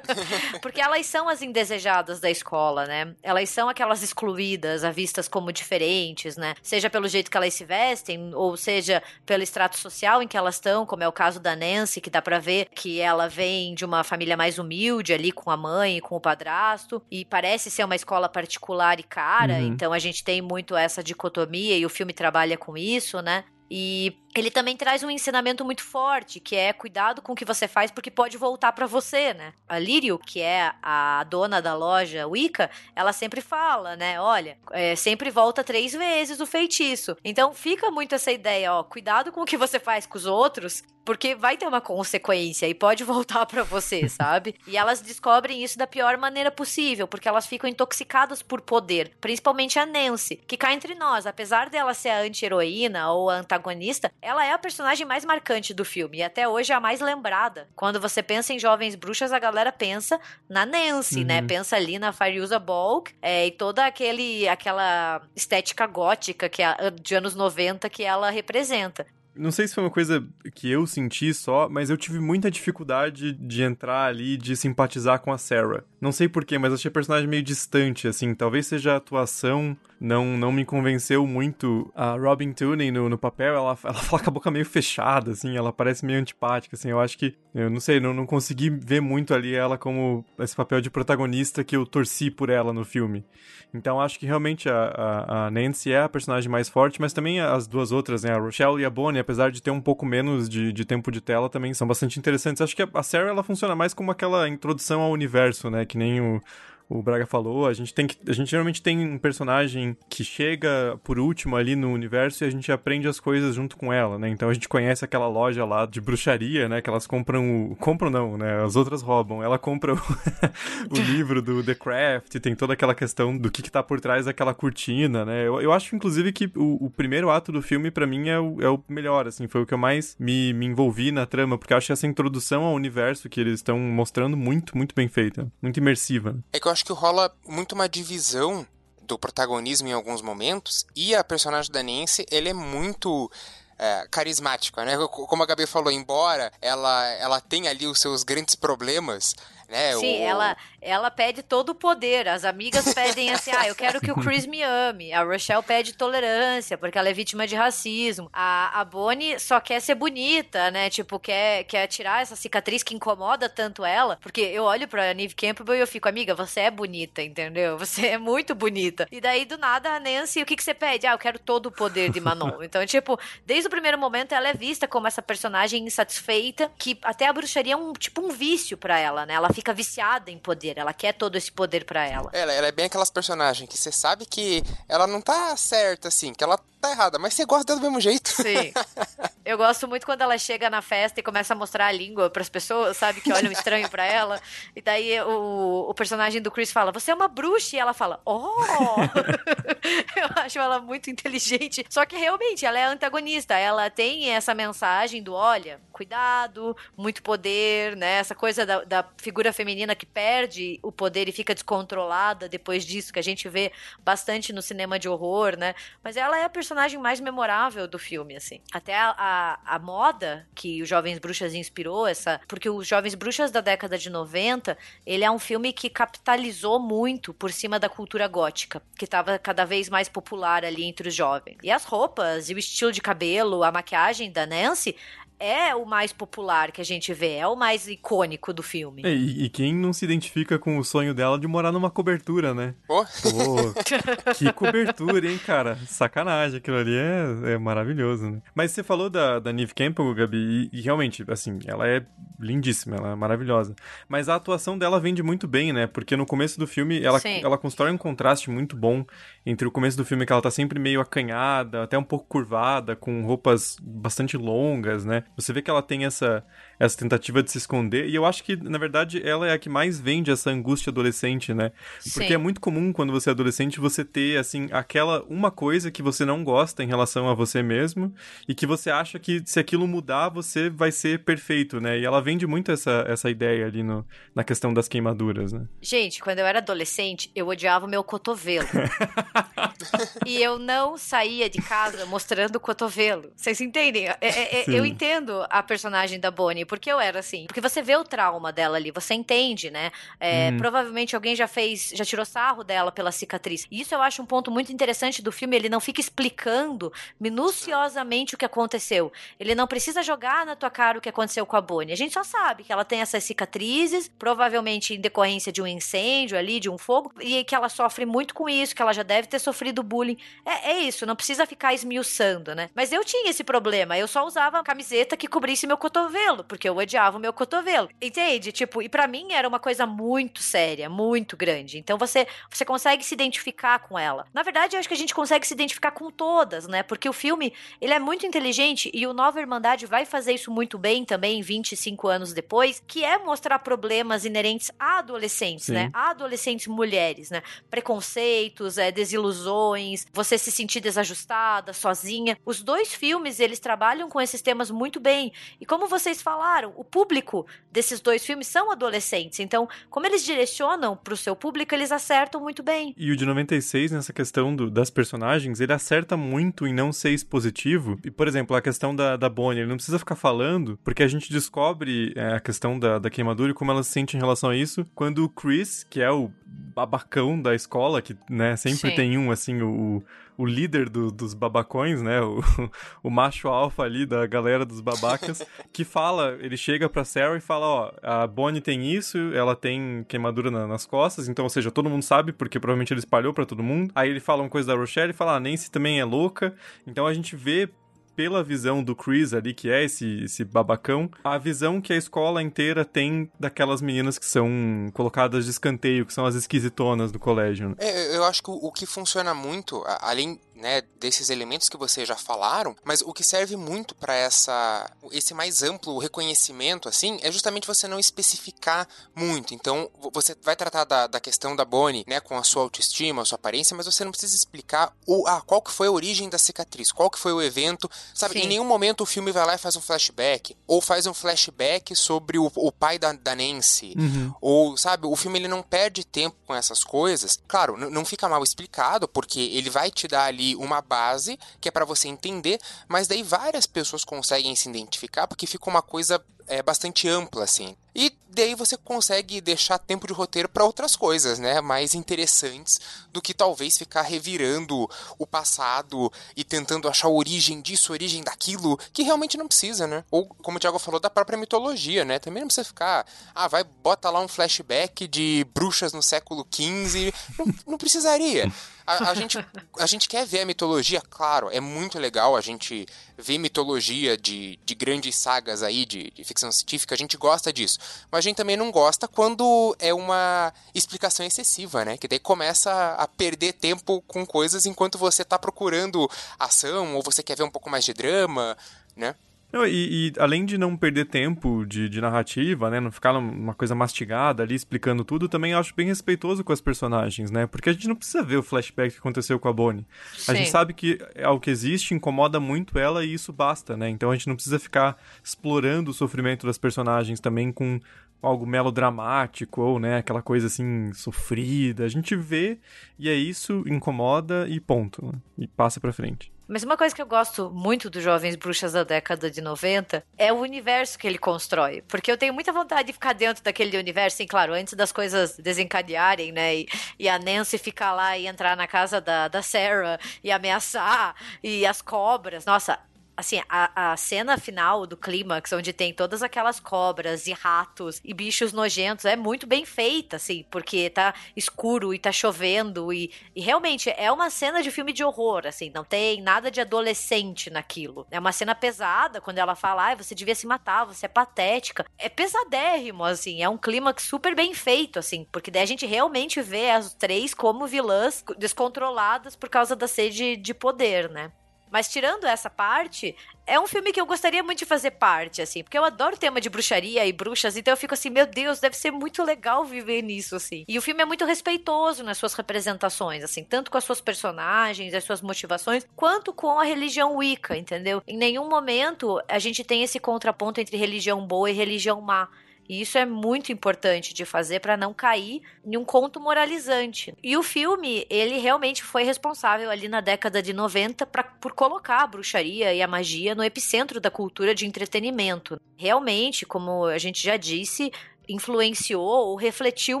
[0.60, 3.14] Porque elas são as indesejadas da escola, né?
[3.22, 6.54] Elas são aquelas excluídas, vistas como diferentes, né?
[6.62, 10.56] Seja pelo jeito que elas se vestem, ou seja pelo extrato social em que elas
[10.56, 13.84] estão, como é o caso da Nancy, que dá para ver que ela vem de
[13.84, 17.84] uma família mais humilde ali com a mãe e com o padrasto, e parece ser
[17.84, 19.68] uma escola particular e cara, uhum.
[19.68, 23.44] então a gente tem muito essa dicotomia e o filme trabalha com isso, né?
[23.70, 27.66] E ele também traz um ensinamento muito forte, que é cuidado com o que você
[27.66, 29.52] faz porque pode voltar para você, né?
[29.68, 34.20] A Lírio, que é a dona da loja Wicca, ela sempre fala, né?
[34.20, 37.16] Olha, é, sempre volta três vezes o feitiço.
[37.24, 40.82] Então fica muito essa ideia, ó, cuidado com o que você faz com os outros,
[41.06, 44.56] porque vai ter uma consequência e pode voltar para você, sabe?
[44.66, 49.78] e elas descobrem isso da pior maneira possível, porque elas ficam intoxicadas por poder, principalmente
[49.78, 54.44] a Nancy, que cá entre nós, apesar dela ser a anti-heroína ou a antagonista, ela
[54.44, 57.68] é a personagem mais marcante do filme e até hoje é a mais lembrada.
[57.76, 61.36] Quando você pensa em jovens bruxas, a galera pensa na Nancy, né?
[61.36, 61.42] uhum.
[61.42, 61.46] né?
[61.46, 67.14] Pensa ali na Fariusa Balk é, e toda aquele, aquela estética gótica que é de
[67.14, 69.06] anos 90 que ela representa.
[69.36, 73.32] Não sei se foi uma coisa que eu senti só, mas eu tive muita dificuldade
[73.32, 75.84] de entrar ali, de simpatizar com a Sarah.
[76.00, 78.34] Não sei porquê, mas achei a personagem meio distante, assim.
[78.34, 81.90] Talvez seja a atuação não, não me convenceu muito.
[81.94, 85.56] A Robin Tooney no, no papel, ela, ela fala com a boca meio fechada, assim,
[85.56, 86.90] ela parece meio antipática, assim.
[86.90, 90.54] Eu acho que, eu não sei, não, não consegui ver muito ali ela como esse
[90.54, 93.24] papel de protagonista que eu torci por ela no filme.
[93.72, 97.40] Então acho que realmente a, a, a Nancy é a personagem mais forte, mas também
[97.40, 98.32] as duas outras, né?
[98.32, 101.20] A Rochelle e a Bonnie, apesar de ter um pouco menos de, de tempo de
[101.20, 102.60] tela, também são bastante interessantes.
[102.60, 105.84] Acho que a, a Sarah, ela funciona mais como aquela introdução ao universo, né?
[105.84, 106.40] Que nem o
[106.88, 108.16] o Braga falou, a gente tem que.
[108.28, 112.50] A gente geralmente tem um personagem que chega por último ali no universo e a
[112.50, 114.28] gente aprende as coisas junto com ela, né?
[114.28, 116.80] Então a gente conhece aquela loja lá de bruxaria, né?
[116.80, 117.76] Que elas compram o.
[117.76, 118.62] Compram não, né?
[118.62, 119.42] As outras roubam.
[119.42, 119.96] Ela compra o,
[120.90, 124.26] o livro do The Craft, tem toda aquela questão do que, que tá por trás
[124.26, 125.46] daquela cortina, né?
[125.46, 128.60] Eu, eu acho, inclusive, que o, o primeiro ato do filme, para mim, é o,
[128.60, 131.72] é o melhor, assim, foi o que eu mais me, me envolvi na trama, porque
[131.72, 135.78] eu acho essa introdução ao universo que eles estão mostrando muito, muito bem feita, muito
[135.78, 136.38] imersiva.
[136.52, 138.66] É que eu acho que rola muito uma divisão
[139.00, 143.30] do protagonismo em alguns momentos e a personagem da Nancy, ele é muito
[143.78, 144.94] é, carismática, né?
[145.08, 149.34] Como a Gabi falou, embora ela, ela tenha ali os seus grandes problemas,
[149.68, 149.94] né?
[149.96, 150.22] Sim, o...
[150.22, 152.28] ela, ela pede todo o poder.
[152.28, 155.12] As amigas pedem assim: ah, eu quero que o Chris me ame.
[155.12, 158.28] A Rochelle pede tolerância, porque ela é vítima de racismo.
[158.32, 160.90] A, a Bonnie só quer ser bonita, né?
[160.90, 164.18] Tipo, quer, quer tirar essa cicatriz que incomoda tanto ela.
[164.22, 167.76] Porque eu olho pra Neve Campbell e eu fico, amiga, você é bonita, entendeu?
[167.86, 169.06] Você é muito bonita.
[169.12, 171.06] E daí, do nada, a Nancy, o que, que você pede?
[171.06, 172.62] Ah, eu quero todo o poder de Manon.
[172.66, 177.26] Então, tipo, desde o primeiro momento, ela é vista como essa personagem insatisfeita, que até
[177.26, 179.34] a bruxaria é um tipo um vício para ela, né?
[179.34, 182.28] Ela fica viciada em poder, ela quer todo esse poder para ela.
[182.34, 182.52] ela.
[182.52, 186.44] Ela é bem aquelas personagens que você sabe que ela não tá certa, assim, que
[186.44, 188.28] ela tá errada, mas você gosta dela do mesmo jeito.
[188.28, 188.72] Sim.
[189.46, 192.48] Eu gosto muito quando ela chega na festa e começa a mostrar a língua pras
[192.48, 194.42] pessoas, sabe, que olham estranho para ela.
[194.74, 197.76] E daí o, o personagem do Chris fala: Você é uma bruxa.
[197.76, 198.56] E ela fala: Oh!
[200.16, 201.84] Eu acho ela muito inteligente.
[201.88, 203.54] Só que realmente ela é antagonista.
[203.54, 208.18] Ela tem essa mensagem do: Olha, cuidado, muito poder, né?
[208.18, 213.12] Essa coisa da, da figura feminina que perde o poder e fica descontrolada depois disso,
[213.12, 215.74] que a gente vê bastante no cinema de horror, né?
[216.02, 218.60] Mas ela é a personagem mais memorável do filme, assim.
[218.72, 222.40] Até a, a, a moda que os Jovens Bruxas inspirou, essa.
[222.48, 227.32] Porque os Jovens Bruxas da década de 90, ele é um filme que capitalizou muito
[227.34, 231.58] por cima da cultura gótica, que estava cada vez mais popular ali entre os jovens.
[231.62, 234.96] E as roupas, e o estilo de cabelo, a maquiagem da Nancy
[235.38, 239.02] é o mais popular que a gente vê, é o mais icônico do filme.
[239.04, 242.54] É, e, e, quem não se identifica com o sonho dela de morar numa cobertura,
[242.54, 242.74] né?
[242.88, 243.04] Oh.
[243.04, 245.76] Pô, que cobertura, hein, cara?
[245.86, 248.42] Sacanagem, aquilo ali é, é maravilhoso, né?
[248.54, 252.04] Mas você falou da, da Neve Campbell, Gabi, e, e, realmente, assim, ela é
[252.40, 253.74] lindíssima, ela é maravilhosa.
[254.08, 255.86] Mas a atuação dela vende muito bem, né?
[255.86, 259.04] Porque no começo do filme, ela, ela constrói um contraste muito bom
[259.44, 262.96] entre o começo do filme, que ela tá sempre meio acanhada, até um pouco curvada,
[262.96, 265.24] com roupas bastante longas, né?
[265.34, 266.44] Você vê que ela tem essa,
[266.78, 269.68] essa tentativa de se esconder, e eu acho que, na verdade, ela é a que
[269.68, 271.72] mais vende essa angústia adolescente, né?
[272.12, 272.34] Porque Sim.
[272.34, 276.24] é muito comum, quando você é adolescente, você ter, assim, aquela uma coisa que você
[276.24, 278.14] não gosta em relação a você mesmo,
[278.46, 281.98] e que você acha que se aquilo mudar, você vai ser perfeito, né?
[281.98, 285.66] E ela vende muito essa, essa ideia ali no, na questão das queimaduras, né?
[285.80, 288.68] Gente, quando eu era adolescente, eu odiava o meu cotovelo.
[290.26, 293.30] e eu não saía de casa mostrando o cotovelo.
[293.34, 294.08] Vocês entendem?
[294.08, 297.46] É, é, é eu entendo a personagem da Bonnie, porque eu era assim.
[297.46, 299.90] Porque você vê o trauma dela ali, você entende, né?
[300.20, 300.58] É, hum.
[300.58, 303.66] Provavelmente alguém já fez, já tirou sarro dela pela cicatriz.
[303.70, 305.56] E isso eu acho um ponto muito interessante do filme.
[305.56, 309.12] Ele não fica explicando minuciosamente o que aconteceu.
[309.38, 311.92] Ele não precisa jogar na tua cara o que aconteceu com a Bonnie.
[311.92, 316.36] A gente só sabe que ela tem essas cicatrizes, provavelmente em decorrência de um incêndio
[316.36, 319.28] ali, de um fogo, e que ela sofre muito com isso, que ela já deve
[319.28, 320.18] ter sofrido bullying.
[320.44, 322.70] É, é isso, não precisa ficar esmiuçando, né?
[322.74, 323.96] Mas eu tinha esse problema.
[323.98, 327.88] Eu só usava camiseta que cobrisse meu cotovelo, porque eu odiava o meu cotovelo.
[328.00, 328.50] Entende?
[328.50, 331.78] Tipo, e para mim era uma coisa muito séria, muito grande.
[331.78, 334.26] Então você você consegue se identificar com ela.
[334.32, 336.82] Na verdade, eu acho que a gente consegue se identificar com todas, né?
[336.82, 340.78] Porque o filme, ele é muito inteligente e o Nova Irmandade vai fazer isso muito
[340.78, 345.80] bem também 25 anos depois, que é mostrar problemas inerentes a adolescentes, né?
[345.80, 345.84] Sim.
[345.86, 345.90] né?
[345.92, 347.42] A adolescentes mulheres, né?
[347.68, 352.38] Preconceitos, é, desilusões, você se sentir desajustada, sozinha.
[352.46, 355.32] Os dois filmes, eles trabalham com esses temas muito bem.
[355.60, 356.45] E como vocês falaram,
[356.76, 359.40] o público desses dois filmes são adolescentes.
[359.40, 362.94] Então, como eles direcionam para o seu público, eles acertam muito bem.
[362.96, 367.10] E o de 96, nessa questão do, das personagens, ele acerta muito em não ser
[367.10, 367.98] expositivo.
[368.04, 371.08] E, por exemplo, a questão da, da Bonnie, ele não precisa ficar falando, porque a
[371.08, 374.50] gente descobre é, a questão da, da queimadura e como ela se sente em relação
[374.50, 378.96] a isso, quando o Chris, que é o babacão da escola, que né, sempre Sim.
[378.96, 380.04] tem um, assim, o, o
[380.44, 382.20] líder do, dos babacões, né?
[382.20, 382.40] O,
[383.02, 387.40] o macho alfa ali da galera dos babacas, que fala, ele chega pra Sarah e
[387.40, 391.70] fala, ó, a Bonnie tem isso, ela tem queimadura na, nas costas, então, ou seja,
[391.70, 393.90] todo mundo sabe, porque provavelmente ele espalhou para todo mundo.
[393.94, 396.54] Aí ele fala uma coisa da Rochelle e fala, ah, Nancy também é louca.
[396.86, 397.68] Então a gente vê
[398.16, 402.42] pela visão do Chris ali, que é esse, esse babacão, a visão que a escola
[402.42, 407.68] inteira tem daquelas meninas que são colocadas de escanteio, que são as esquisitonas do colégio.
[407.68, 407.74] Né?
[407.78, 412.08] É, eu acho que o, o que funciona muito, além né, desses elementos que vocês
[412.08, 417.30] já falaram, mas o que serve muito para essa esse mais amplo reconhecimento assim é
[417.30, 419.54] justamente você não especificar muito.
[419.54, 423.24] Então, você vai tratar da, da questão da Bonnie, né, com a sua autoestima, a
[423.24, 426.38] sua aparência, mas você não precisa explicar o ah, qual que foi a origem da
[426.38, 428.34] cicatriz, qual que foi o evento, sabe?
[428.34, 428.40] Sim.
[428.40, 431.94] Em nenhum momento o filme vai lá e faz um flashback ou faz um flashback
[431.94, 434.34] sobre o, o pai da, da Nancy, uhum.
[434.40, 437.38] ou sabe, o filme ele não perde tempo com essas coisas.
[437.46, 441.72] Claro, não fica mal explicado porque ele vai te dar ali uma base que é
[441.72, 446.62] para você entender, mas daí várias pessoas conseguem se identificar porque fica uma coisa é,
[446.62, 447.76] bastante ampla, assim.
[447.94, 451.60] E daí você consegue deixar tempo de roteiro para outras coisas, né?
[451.60, 452.78] Mais interessantes
[453.12, 459.02] do que talvez ficar revirando o passado e tentando achar origem disso, origem daquilo, que
[459.02, 460.04] realmente não precisa, né?
[460.10, 462.18] Ou, como o Thiago falou, da própria mitologia, né?
[462.18, 467.12] Também não precisa ficar, ah, vai, bota lá um flashback de bruxas no século XV.
[467.38, 468.52] Não, não precisaria.
[468.86, 469.44] A, a, gente,
[469.78, 474.58] a gente quer ver a mitologia, claro, é muito legal a gente vê mitologia de,
[474.64, 477.78] de grandes sagas aí de, de ficção científica, a gente gosta disso.
[478.10, 481.96] Mas a gente também não gosta quando é uma explicação excessiva, né?
[481.96, 487.22] Que daí começa a perder tempo com coisas enquanto você está procurando ação ou você
[487.22, 488.56] quer ver um pouco mais de drama,
[488.94, 489.14] né?
[489.52, 492.80] Não, e, e, além de não perder tempo de, de, narrativa, né?
[492.80, 497.30] Não ficar uma coisa mastigada ali explicando tudo, também acho bem respeitoso com as personagens,
[497.30, 497.46] né?
[497.46, 499.86] Porque a gente não precisa ver o flashback que aconteceu com a Bonnie.
[500.16, 500.32] Sim.
[500.32, 503.88] A gente sabe que é o que existe incomoda muito ela e isso basta, né?
[503.88, 507.80] Então a gente não precisa ficar explorando o sofrimento das personagens também com
[508.20, 511.84] algo melodramático ou, né, aquela coisa assim sofrida.
[511.84, 512.58] A gente vê
[512.98, 515.04] e é isso, incomoda e ponto.
[515.06, 515.12] Né?
[515.38, 516.32] E passa pra frente.
[516.48, 520.32] Mas uma coisa que eu gosto muito dos Jovens Bruxas da década de 90 é
[520.32, 521.82] o universo que ele constrói.
[521.88, 525.36] Porque eu tenho muita vontade de ficar dentro daquele universo, sim, claro, antes das coisas
[525.36, 526.56] desencadearem, né?
[526.56, 526.68] E,
[527.00, 531.66] e a Nancy ficar lá e entrar na casa da, da Sarah e ameaçar, e
[531.66, 532.44] as cobras.
[532.44, 532.78] Nossa,
[533.16, 538.12] assim, a, a cena final do clímax, onde tem todas aquelas cobras e ratos e
[538.12, 543.40] bichos nojentos, é muito bem feita, assim, porque tá escuro e tá chovendo e, e
[543.40, 548.06] realmente é uma cena de filme de horror, assim, não tem nada de adolescente naquilo.
[548.10, 551.86] É uma cena pesada, quando ela fala, ah, você devia se matar, você é patética.
[551.98, 556.42] É pesadérrimo, assim, é um clímax super bem feito, assim, porque daí a gente realmente
[556.42, 561.32] vê as três como vilãs descontroladas por causa da sede de poder, né?
[561.76, 563.14] Mas tirando essa parte,
[563.46, 566.40] é um filme que eu gostaria muito de fazer parte, assim, porque eu adoro tema
[566.40, 570.00] de bruxaria e bruxas, então eu fico assim, meu Deus, deve ser muito legal viver
[570.00, 570.64] nisso, assim.
[570.66, 574.94] E o filme é muito respeitoso nas suas representações, assim, tanto com as suas personagens,
[574.94, 578.02] as suas motivações, quanto com a religião Wicca, entendeu?
[578.06, 582.26] Em nenhum momento a gente tem esse contraponto entre religião boa e religião má.
[582.68, 587.14] E isso é muito importante de fazer para não cair em um conto moralizante.
[587.22, 592.02] E o filme, ele realmente foi responsável ali na década de 90 pra, por colocar
[592.02, 595.60] a bruxaria e a magia no epicentro da cultura de entretenimento.
[595.76, 597.92] Realmente, como a gente já disse,
[598.28, 600.00] influenciou ou refletiu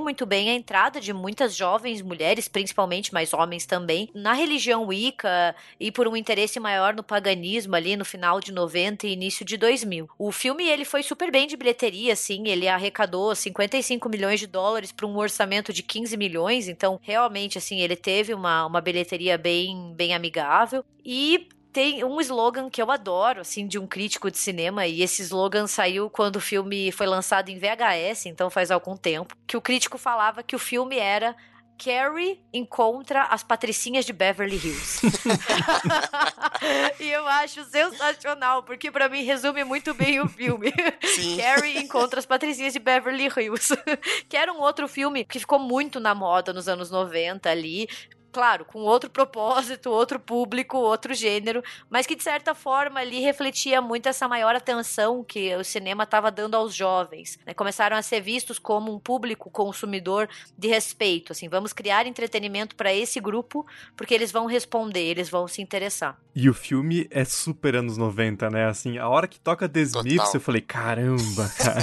[0.00, 5.54] muito bem a entrada de muitas jovens mulheres, principalmente, mas homens também, na religião Wicca
[5.78, 9.56] e por um interesse maior no paganismo ali no final de 90 e início de
[9.56, 10.08] 2000.
[10.18, 14.92] O filme ele foi super bem de bilheteria, assim, ele arrecadou 55 milhões de dólares
[14.92, 19.94] para um orçamento de 15 milhões, então realmente assim, ele teve uma, uma bilheteria bem
[19.94, 24.86] bem amigável e tem um slogan que eu adoro, assim, de um crítico de cinema,
[24.86, 29.36] e esse slogan saiu quando o filme foi lançado em VHS, então faz algum tempo,
[29.46, 31.36] que o crítico falava que o filme era
[31.76, 35.02] Carrie encontra as patricinhas de Beverly Hills.
[36.98, 40.72] e eu acho sensacional, porque para mim resume muito bem o filme.
[41.02, 41.36] Sim.
[41.36, 43.76] Carrie encontra as patricinhas de Beverly Hills.
[44.28, 47.86] que era um outro filme que ficou muito na moda nos anos 90 ali,
[48.36, 53.80] claro, com outro propósito, outro público, outro gênero, mas que de certa forma ali refletia
[53.80, 57.38] muito essa maior atenção que o cinema estava dando aos jovens.
[57.46, 57.54] Né?
[57.54, 61.32] Começaram a ser vistos como um público consumidor de respeito.
[61.32, 66.20] Assim, vamos criar entretenimento para esse grupo, porque eles vão responder, eles vão se interessar.
[66.34, 68.66] E o filme é super anos 90, né?
[68.66, 71.82] Assim, a hora que toca The Smiths, eu falei, caramba, cara.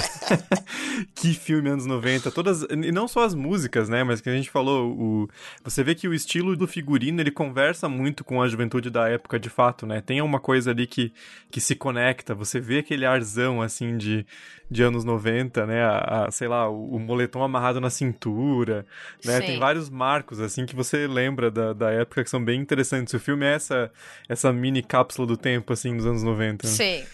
[1.16, 2.30] que filme anos 90.
[2.30, 4.04] Todas, e não só as músicas, né?
[4.04, 5.28] Mas que a gente falou, o,
[5.64, 9.08] você vê que o estilo estilo do figurino, ele conversa muito com a juventude da
[9.08, 10.00] época, de fato, né?
[10.00, 11.12] Tem uma coisa ali que,
[11.50, 14.26] que se conecta, você vê aquele arzão, assim, de,
[14.70, 15.82] de anos 90, né?
[15.82, 18.86] A, a sei lá, o, o, moletom amarrado na cintura,
[19.24, 19.40] né?
[19.40, 19.46] Sim.
[19.46, 23.14] Tem vários marcos, assim, que você lembra da, da época que são bem interessantes.
[23.14, 23.90] O filme é essa,
[24.28, 26.66] essa mini cápsula do tempo, assim, dos anos 90.
[26.66, 27.04] Sim.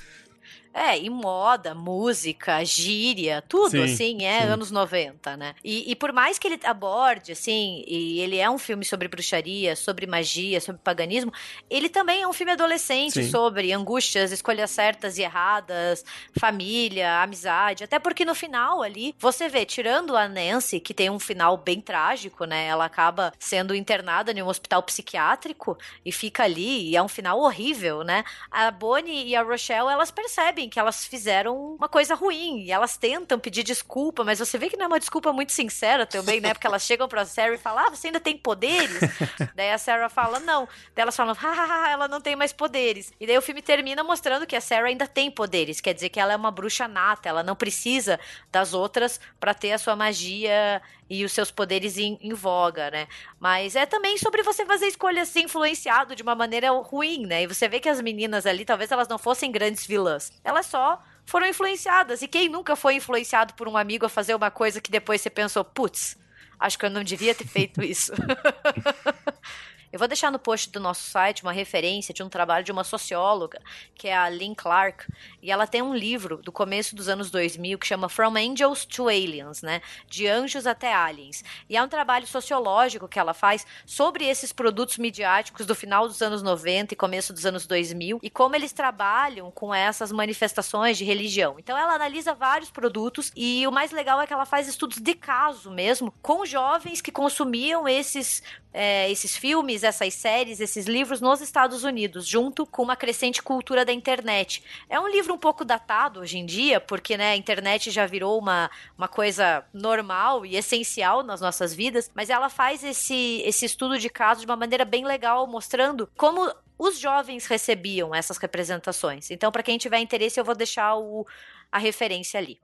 [0.73, 4.47] É, e moda, música, gíria, tudo, sim, assim, é sim.
[4.49, 5.55] anos 90, né?
[5.65, 9.75] E, e, por mais que ele aborde, assim, e ele é um filme sobre bruxaria,
[9.75, 11.33] sobre magia, sobre paganismo,
[11.69, 13.31] ele também é um filme adolescente sim.
[13.31, 16.05] sobre angústias, escolhas certas e erradas,
[16.39, 21.19] família, amizade, até porque no final ali, você vê, tirando a Nancy, que tem um
[21.19, 22.67] final bem trágico, né?
[22.67, 27.41] Ela acaba sendo internada em um hospital psiquiátrico e fica ali, e é um final
[27.41, 28.23] horrível, né?
[28.49, 32.73] A Bonnie e a Rochelle, elas percebem percebem que elas fizeram uma coisa ruim e
[32.73, 36.41] elas tentam pedir desculpa, mas você vê que não é uma desculpa muito sincera também,
[36.41, 36.53] né?
[36.53, 39.01] Porque elas chegam pra Sarah e falam: Ah, você ainda tem poderes?
[39.55, 40.69] daí a Sarah fala: Não.
[40.95, 43.13] Daí elas falam: Hahaha, ela não tem mais poderes.
[43.19, 46.21] E daí o filme termina mostrando que a Sarah ainda tem poderes, quer dizer que
[46.21, 48.19] ela é uma bruxa nata, ela não precisa
[48.51, 53.09] das outras para ter a sua magia e os seus poderes em, em, voga, né?
[53.41, 57.43] Mas é também sobre você fazer escolhas assim, influenciado de uma maneira ruim, né?
[57.43, 60.33] E você vê que as meninas ali, talvez elas não fossem grandes vilãs.
[60.45, 62.23] Elas só foram influenciadas.
[62.23, 65.29] E quem nunca foi influenciado por um amigo a fazer uma coisa que depois você
[65.29, 66.17] pensou, putz,
[66.61, 68.13] acho que eu não devia ter feito isso.
[69.93, 72.85] Eu vou deixar no post do nosso site uma referência de um trabalho de uma
[72.85, 73.61] socióloga,
[73.93, 75.05] que é a Lynn Clark,
[75.43, 79.09] e ela tem um livro do começo dos anos 2000 que chama From Angels to
[79.09, 79.83] Aliens, né?
[80.07, 81.43] De anjos até aliens.
[81.69, 86.23] E é um trabalho sociológico que ela faz sobre esses produtos midiáticos do final dos
[86.23, 91.05] anos 90 e começo dos anos 2000 e como eles trabalham com essas manifestações de
[91.05, 91.57] religião.
[91.59, 95.15] Então ela analisa vários produtos e o mais legal é que ela faz estudos de
[95.17, 98.41] caso mesmo com jovens que consumiam esses
[98.73, 103.85] é, esses filmes, essas séries, esses livros nos Estados Unidos, junto com uma crescente cultura
[103.85, 104.63] da internet.
[104.89, 108.39] É um livro um pouco datado hoje em dia, porque né, a internet já virou
[108.39, 113.99] uma, uma coisa normal e essencial nas nossas vidas, mas ela faz esse, esse estudo
[113.99, 119.31] de caso de uma maneira bem legal, mostrando como os jovens recebiam essas representações.
[119.31, 121.27] Então, para quem tiver interesse, eu vou deixar o,
[121.71, 122.59] a referência ali.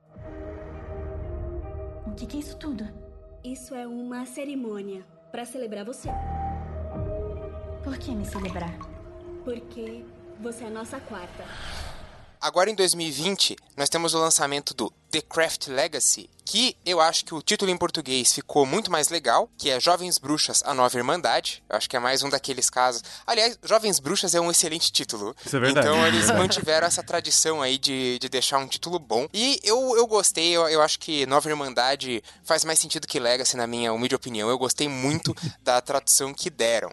[2.05, 2.83] O que, que é isso tudo?
[3.43, 6.09] Isso é uma cerimônia para celebrar você.
[7.87, 8.77] Por que me celebrar?
[9.45, 10.03] Porque
[10.41, 11.45] você é a nossa quarta.
[12.41, 17.33] Agora em 2020, nós temos o lançamento do The Craft Legacy, que eu acho que
[17.33, 21.63] o título em português ficou muito mais legal, que é Jovens Bruxas, a Nova Irmandade.
[21.69, 23.01] Eu acho que é mais um daqueles casos.
[23.25, 25.33] Aliás, Jovens Bruxas é um excelente título.
[25.45, 25.87] Isso é verdade.
[25.87, 29.29] Então eles mantiveram essa tradição aí de, de deixar um título bom.
[29.33, 33.55] E eu, eu gostei, eu, eu acho que Nova Irmandade faz mais sentido que Legacy,
[33.55, 34.49] na minha humilde opinião.
[34.49, 35.33] Eu gostei muito
[35.63, 36.91] da tradução que deram.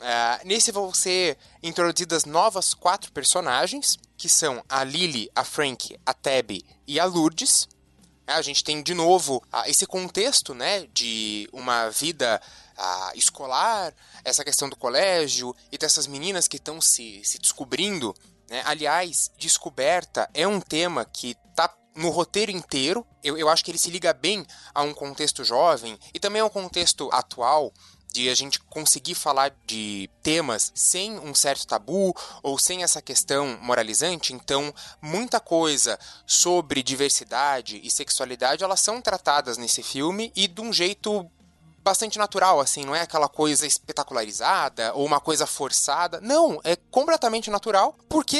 [0.00, 6.14] Uh, nesse vão ser introduzidas novas quatro personagens, que são a Lily, a Frank, a
[6.14, 7.64] Tabby e a Lourdes.
[8.26, 12.40] Uh, a gente tem de novo uh, esse contexto né, de uma vida
[13.14, 13.94] escolar,
[14.24, 18.14] essa questão do colégio e dessas meninas que estão se, se descobrindo.
[18.48, 18.62] Né?
[18.64, 23.06] Aliás, descoberta é um tema que está no roteiro inteiro.
[23.22, 26.46] Eu, eu acho que ele se liga bem a um contexto jovem e também a
[26.46, 27.70] um contexto atual
[28.12, 33.58] de a gente conseguir falar de temas sem um certo tabu ou sem essa questão
[33.62, 34.32] moralizante.
[34.32, 40.72] Então, muita coisa sobre diversidade e sexualidade, elas são tratadas nesse filme e de um
[40.72, 41.30] jeito
[41.90, 46.20] bastante natural, assim, não é aquela coisa espetacularizada ou uma coisa forçada.
[46.20, 48.36] Não, é completamente natural, porque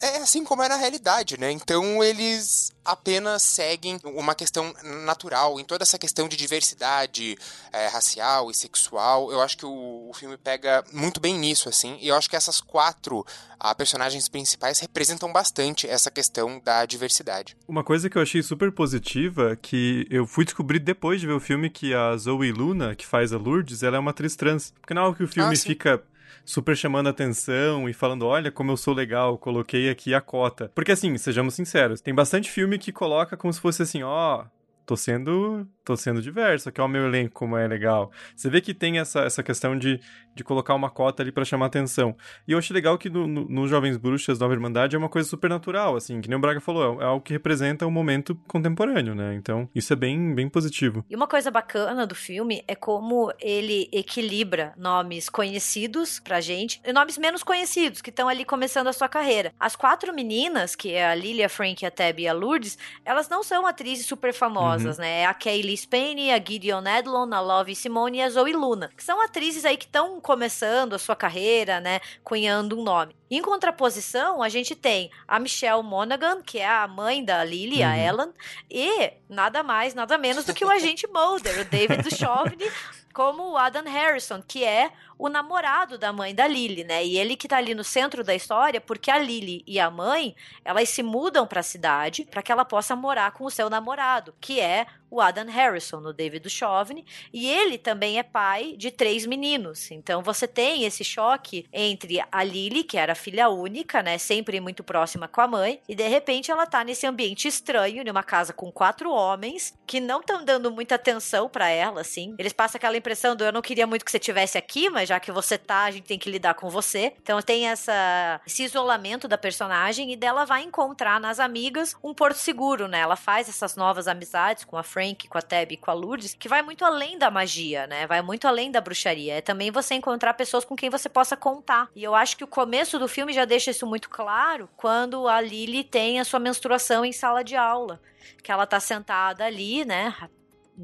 [0.00, 1.50] é assim como é na realidade, né?
[1.50, 4.72] Então eles apenas seguem uma questão
[5.04, 7.36] natural em toda essa questão de diversidade
[7.72, 9.30] é, racial e sexual.
[9.32, 12.36] Eu acho que o, o, filme pega muito bem nisso, assim, e eu acho que
[12.36, 13.26] essas quatro
[13.58, 17.56] a, ah, personagens principais representam bastante essa questão da diversidade.
[17.66, 21.40] Uma coisa que eu achei super positiva, que eu fui descobrir depois de ver o
[21.40, 24.72] filme que a Zoe Luna, que faz a Lourdes, ela é uma atriz trans.
[24.80, 26.02] Porque não é algo que o filme ah, fica
[26.44, 30.70] super chamando atenção e falando, olha como eu sou legal, coloquei aqui a cota.
[30.74, 34.46] Porque assim, sejamos sinceros, tem bastante filme que coloca como se fosse assim, ó, oh,
[34.86, 38.10] tô sendo tô sendo diverso, aqui é o meu elenco, como é legal.
[38.34, 40.00] Você vê que tem essa, essa questão de,
[40.34, 42.16] de colocar uma cota ali para chamar atenção.
[42.46, 45.28] E eu achei legal que no, no, no, Jovens Bruxas, Nova Irmandade, é uma coisa
[45.28, 47.92] super natural, assim, que nem o Braga falou, é, é algo que representa o um
[47.92, 49.36] momento contemporâneo, né?
[49.36, 51.04] Então, isso é bem, bem positivo.
[51.08, 56.92] E uma coisa bacana do filme é como ele equilibra nomes conhecidos pra gente e
[56.92, 59.52] nomes menos conhecidos, que estão ali começando a sua carreira.
[59.58, 63.28] As quatro meninas, que é a Lilia, a Frank, a Tabby e a Lourdes, elas
[63.28, 65.02] não são atrizes super famosas, uhum.
[65.02, 65.20] né?
[65.20, 69.04] É a Kaylee Spain, a Gideon Edlon, a Love Simone e a Zoe Luna, que
[69.04, 73.14] são atrizes aí que estão começando a sua carreira, né, cunhando um nome.
[73.30, 77.88] Em contraposição, a gente tem a Michelle Monaghan, que é a mãe da Lily, uhum.
[77.88, 78.32] a Ellen,
[78.70, 82.70] e nada mais, nada menos do que o agente Mulder, o David Duchovny,
[83.12, 87.04] como o Adam Harrison, que é o namorado da mãe da Lily, né?
[87.04, 90.36] E ele que tá ali no centro da história, porque a Lily e a mãe,
[90.62, 94.34] elas se mudam para a cidade para que ela possa morar com o seu namorado,
[94.38, 99.26] que é o Adam Harrison, no David Duchovny, e ele também é pai de três
[99.26, 99.90] meninos.
[99.90, 104.82] Então você tem esse choque entre a Lily, que era filha única, né, sempre muito
[104.82, 108.70] próxima com a mãe, e de repente ela tá nesse ambiente estranho, numa casa com
[108.70, 112.34] quatro homens que não estão dando muita atenção para ela, assim.
[112.38, 115.20] Eles passam aquela impressão do eu não queria muito que você tivesse aqui, mas já
[115.20, 117.12] que você tá, a gente tem que lidar com você.
[117.22, 122.36] Então tem essa esse isolamento da personagem e dela vai encontrar nas amigas um porto
[122.36, 123.00] seguro, né?
[123.00, 126.32] Ela faz essas novas amizades com a Frank, com a Tab e com a Lourdes,
[126.32, 128.06] que vai muito além da magia, né?
[128.06, 129.34] Vai muito além da bruxaria.
[129.34, 131.90] É também você encontrar pessoas com quem você possa contar.
[131.94, 135.38] E eu acho que o começo do filme já deixa isso muito claro quando a
[135.38, 138.00] Lily tem a sua menstruação em sala de aula.
[138.42, 140.16] Que ela tá sentada ali, né?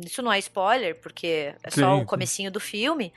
[0.05, 2.03] Isso não é spoiler, porque é só Sim.
[2.03, 3.15] o comecinho do filme.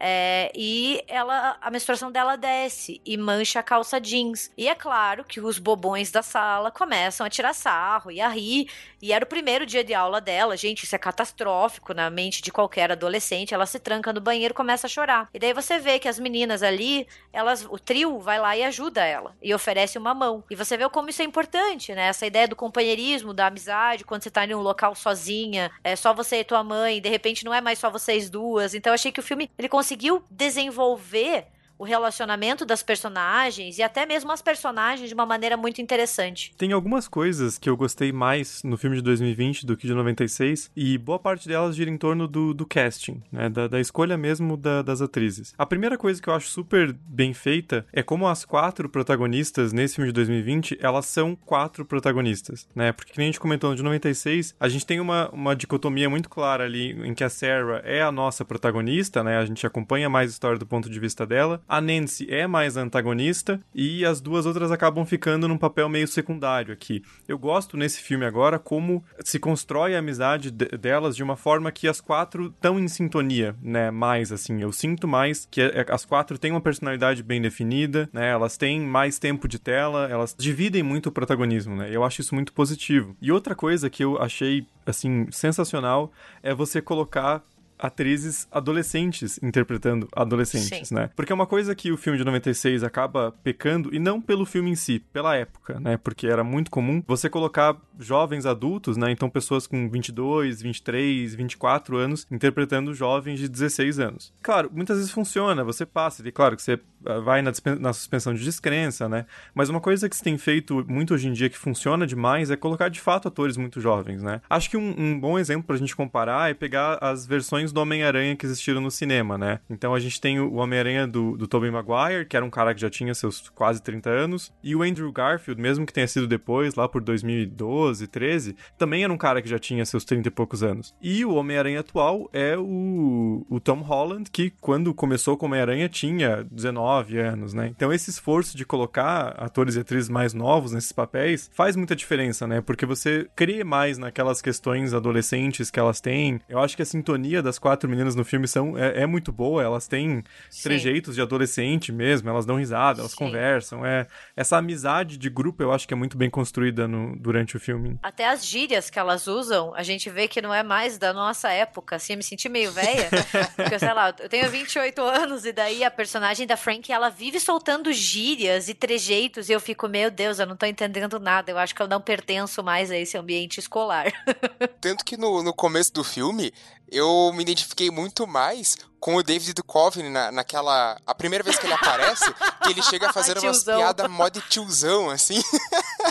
[0.00, 4.48] É, e ela, a menstruação dela desce e mancha a calça jeans.
[4.56, 8.70] E é claro que os bobões da sala começam a tirar sarro e a rir.
[9.00, 10.56] E era o primeiro dia de aula dela.
[10.56, 13.54] Gente, isso é catastrófico na mente de qualquer adolescente.
[13.54, 15.28] Ela se tranca no banheiro começa a chorar.
[15.32, 19.04] E daí você vê que as meninas ali, elas, o trio vai lá e ajuda
[19.04, 20.42] ela e oferece uma mão.
[20.50, 22.08] E você vê como isso é importante, né?
[22.08, 26.12] Essa ideia do companheirismo, da amizade, quando você tá em um local sozinha, é só
[26.12, 28.74] você e tua mãe, de repente não é mais só vocês duas.
[28.74, 31.46] Então eu achei que o filme ele conseguiu desenvolver
[31.78, 36.52] o relacionamento das personagens e até mesmo as personagens de uma maneira muito interessante.
[36.56, 40.70] Tem algumas coisas que eu gostei mais no filme de 2020 do que de 96,
[40.76, 43.48] e boa parte delas gira em torno do, do casting, né?
[43.48, 45.54] Da, da escolha mesmo da, das atrizes.
[45.56, 49.96] A primeira coisa que eu acho super bem feita é como as quatro protagonistas nesse
[49.96, 52.92] filme de 2020, elas são quatro protagonistas, né?
[52.92, 56.28] Porque, como a gente comentou, no de 96, a gente tem uma, uma dicotomia muito
[56.28, 59.38] clara ali em que a Sarah é a nossa protagonista, né?
[59.38, 62.76] A gente acompanha mais a história do ponto de vista dela, a Nancy é mais
[62.76, 67.02] antagonista e as duas outras acabam ficando num papel meio secundário aqui.
[67.26, 71.70] Eu gosto nesse filme agora como se constrói a amizade de delas de uma forma
[71.70, 73.90] que as quatro estão em sintonia, né?
[73.90, 78.30] Mais assim, eu sinto mais que é, as quatro têm uma personalidade bem definida, né?
[78.30, 81.88] Elas têm mais tempo de tela, elas dividem muito o protagonismo, né?
[81.92, 83.14] Eu acho isso muito positivo.
[83.20, 86.10] E outra coisa que eu achei assim sensacional
[86.42, 87.44] é você colocar
[87.78, 90.94] atrizes adolescentes interpretando adolescentes, Sim.
[90.94, 91.10] né?
[91.14, 94.70] Porque é uma coisa que o filme de 96 acaba pecando, e não pelo filme
[94.70, 95.96] em si, pela época, né?
[95.96, 99.10] Porque era muito comum você colocar jovens adultos, né?
[99.10, 104.32] Então pessoas com 22, 23, 24 anos interpretando jovens de 16 anos.
[104.42, 108.34] Claro, muitas vezes funciona, você passa, e claro que você ah, vai na, na suspensão
[108.34, 109.26] de descrença, né?
[109.54, 112.56] Mas uma coisa que se tem feito muito hoje em dia que funciona demais é
[112.56, 114.40] colocar de fato atores muito jovens, né?
[114.48, 118.36] Acho que um, um bom exemplo pra gente comparar é pegar as versões do Homem-Aranha
[118.36, 119.60] que existiram no cinema, né?
[119.70, 122.80] Então a gente tem o Homem-Aranha do, do Tobey Maguire, que era um cara que
[122.80, 126.74] já tinha seus quase 30 anos, e o Andrew Garfield, mesmo que tenha sido depois,
[126.74, 130.62] lá por 2012, 13, também era um cara que já tinha seus 30 e poucos
[130.62, 130.94] anos.
[131.00, 136.46] E o Homem-Aranha atual é o, o Tom Holland, que quando começou com Homem-Aranha tinha
[136.50, 137.68] 19 anos, né?
[137.68, 142.46] Então esse esforço de colocar atores e atrizes mais novos nesses papéis faz muita diferença,
[142.46, 142.60] né?
[142.60, 146.40] Porque você crê mais naquelas questões adolescentes que elas têm.
[146.48, 149.62] Eu acho que a sintonia das quatro meninas no filme são, é, é muito boa,
[149.62, 150.62] elas têm Sim.
[150.62, 153.18] trejeitos de adolescente mesmo, elas dão risada, elas Sim.
[153.18, 153.84] conversam.
[153.84, 157.60] É, essa amizade de grupo eu acho que é muito bem construída no, durante o
[157.60, 157.77] filme.
[158.02, 161.50] Até as gírias que elas usam, a gente vê que não é mais da nossa
[161.50, 163.08] época, assim, eu me senti meio velha,
[163.56, 167.40] porque, sei lá, eu tenho 28 anos e daí a personagem da Frank, ela vive
[167.40, 171.58] soltando gírias e trejeitos e eu fico, meu Deus, eu não tô entendendo nada, eu
[171.58, 174.12] acho que eu não pertenço mais a esse ambiente escolar.
[174.80, 176.52] Tanto que no, no começo do filme,
[176.90, 180.98] eu me identifiquei muito mais com o David Duchovny na, naquela...
[181.06, 182.24] A primeira vez que ele aparece,
[182.62, 185.42] que ele chega a fazer umas piadas mod tiozão, assim.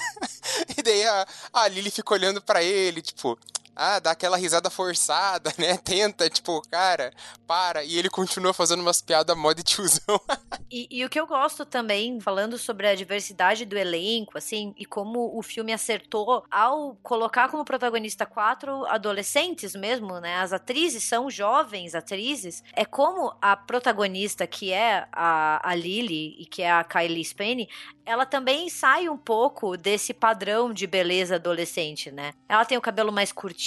[0.77, 3.37] e daí a, a Lily fica olhando para ele, tipo
[3.77, 5.77] ah, dá aquela risada forçada, né?
[5.85, 7.13] Tenta, tipo, cara,
[7.45, 7.83] para.
[7.83, 10.19] E ele continua fazendo umas piadas mod tiozão.
[10.71, 14.85] e, e o que eu gosto também, falando sobre a diversidade do elenco, assim, e
[14.85, 20.37] como o filme acertou ao colocar como protagonista quatro adolescentes mesmo, né?
[20.37, 22.63] As atrizes são jovens atrizes.
[22.73, 27.69] É como a protagonista, que é a, a Lily e que é a Kylie Spane,
[28.07, 32.33] ela também sai um pouco desse padrão de beleza adolescente, né?
[32.47, 33.66] Ela tem o cabelo mais curtinho,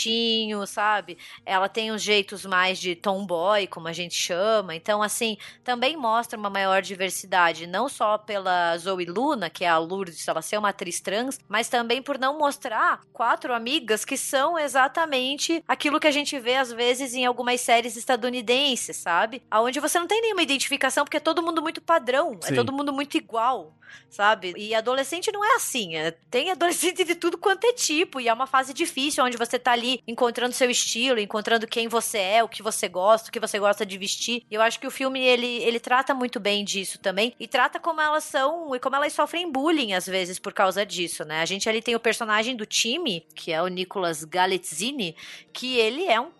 [0.66, 1.18] sabe?
[1.44, 4.74] Ela tem os jeitos mais de tomboy, como a gente chama.
[4.74, 9.78] Então, assim, também mostra uma maior diversidade, não só pela Zoe Luna, que é a
[9.78, 14.59] Lourdes, ela ser uma atriz trans, mas também por não mostrar quatro amigas que são
[14.59, 19.42] exatamente aquilo que a gente vê às vezes em algumas séries estadunidenses, sabe?
[19.51, 22.53] Aonde você não tem nenhuma identificação porque é todo mundo muito padrão, é Sim.
[22.53, 23.74] é todo mundo muito igual,
[24.09, 24.30] sabe?
[24.30, 24.55] sabe?
[24.57, 25.96] E adolescente não é assim.
[25.96, 28.20] É, tem adolescente de tudo quanto é tipo.
[28.20, 32.18] E é uma fase difícil onde você tá ali encontrando seu estilo, encontrando quem você
[32.18, 34.43] é, o que você gosta, o que você gosta de vestir.
[34.51, 37.34] E eu acho que o filme ele, ele trata muito bem disso também.
[37.38, 41.24] E trata como elas são e como elas sofrem bullying às vezes por causa disso,
[41.24, 41.41] né?
[41.41, 45.16] A gente ali tem o personagem do time, que é o Nicolas Galitzini,
[45.53, 46.30] que ele é um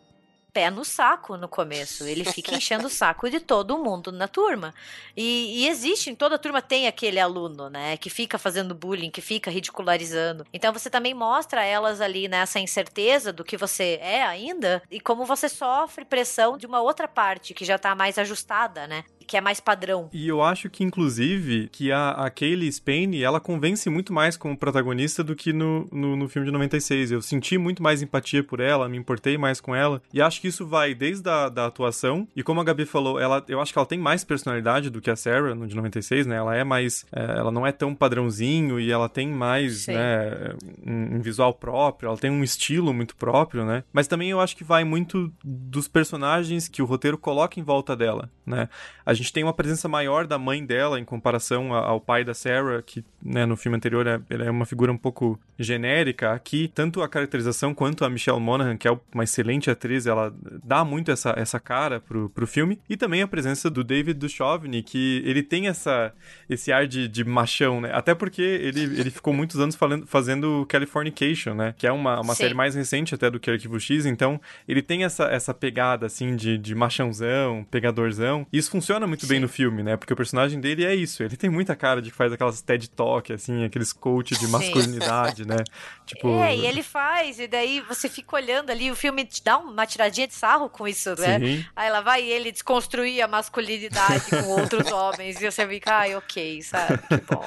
[0.53, 2.05] pé no saco no começo.
[2.05, 4.75] Ele fica enchendo o saco de todo mundo na turma.
[5.17, 7.97] E, e, existe, em toda turma tem aquele aluno, né?
[7.97, 10.47] Que fica fazendo bullying, que fica ridicularizando.
[10.53, 15.25] Então você também mostra elas ali nessa incerteza do que você é ainda e como
[15.25, 19.05] você sofre pressão de uma outra parte que já tá mais ajustada, né?
[19.31, 20.11] Que é mais padrão.
[20.13, 24.57] E eu acho que, inclusive, que a, a Kaylee Spain, ela convence muito mais como
[24.57, 27.13] protagonista do que no, no, no, filme de 96.
[27.13, 30.03] Eu senti muito mais empatia por ela, me importei mais com ela.
[30.13, 32.27] E acho que isso vai desde a da atuação.
[32.35, 35.09] E como a Gabi falou, ela, eu acho que ela tem mais personalidade do que
[35.09, 36.35] a Sarah no de 96, né?
[36.35, 37.07] Ela é mais.
[37.13, 39.93] É, ela não é tão padrãozinho e ela tem mais, Sim.
[39.93, 40.55] né?
[40.85, 43.85] Um, um visual próprio, ela tem um estilo muito próprio, né?
[43.93, 47.95] Mas também eu acho que vai muito dos personagens que o roteiro coloca em volta
[47.95, 48.69] dela, né?
[49.07, 52.83] A gente tem uma presença maior da mãe dela em comparação ao pai da Sarah,
[52.83, 56.33] que né, no filme anterior é, é uma figura um pouco genérica.
[56.33, 60.85] Aqui, tanto a caracterização quanto a Michelle Monaghan, que é uma excelente atriz, ela dá
[60.85, 62.81] muito essa, essa cara pro, pro filme.
[62.89, 66.13] E também a presença do David Duchovny, que ele tem essa,
[66.49, 67.91] esse ar de, de machão, né?
[67.93, 71.75] Até porque ele, ele ficou muitos anos falando, fazendo Californication, né?
[71.77, 75.05] Que é uma, uma série mais recente até do que Arquivo X, então ele tem
[75.05, 78.47] essa, essa pegada, assim, de, de machãozão, pegadorzão.
[78.53, 79.29] Isso funciona muito Sim.
[79.29, 79.97] bem no filme, né?
[79.97, 82.89] Porque o personagem dele é isso, ele tem muita cara de que faz aquelas TED
[82.91, 85.57] Talk, assim, aqueles coach de masculinidade, né?
[86.07, 86.41] Tipo...
[86.41, 89.87] É, e ele faz, e daí você fica olhando ali, o filme te dá uma
[89.87, 91.39] tiradinha de sarro com isso, né?
[91.39, 91.65] Sim.
[91.77, 96.63] Aí lá vai ele desconstruir a masculinidade com outros homens, e você fica, ai, ok,
[96.63, 96.99] sabe?
[97.07, 97.47] Que bom.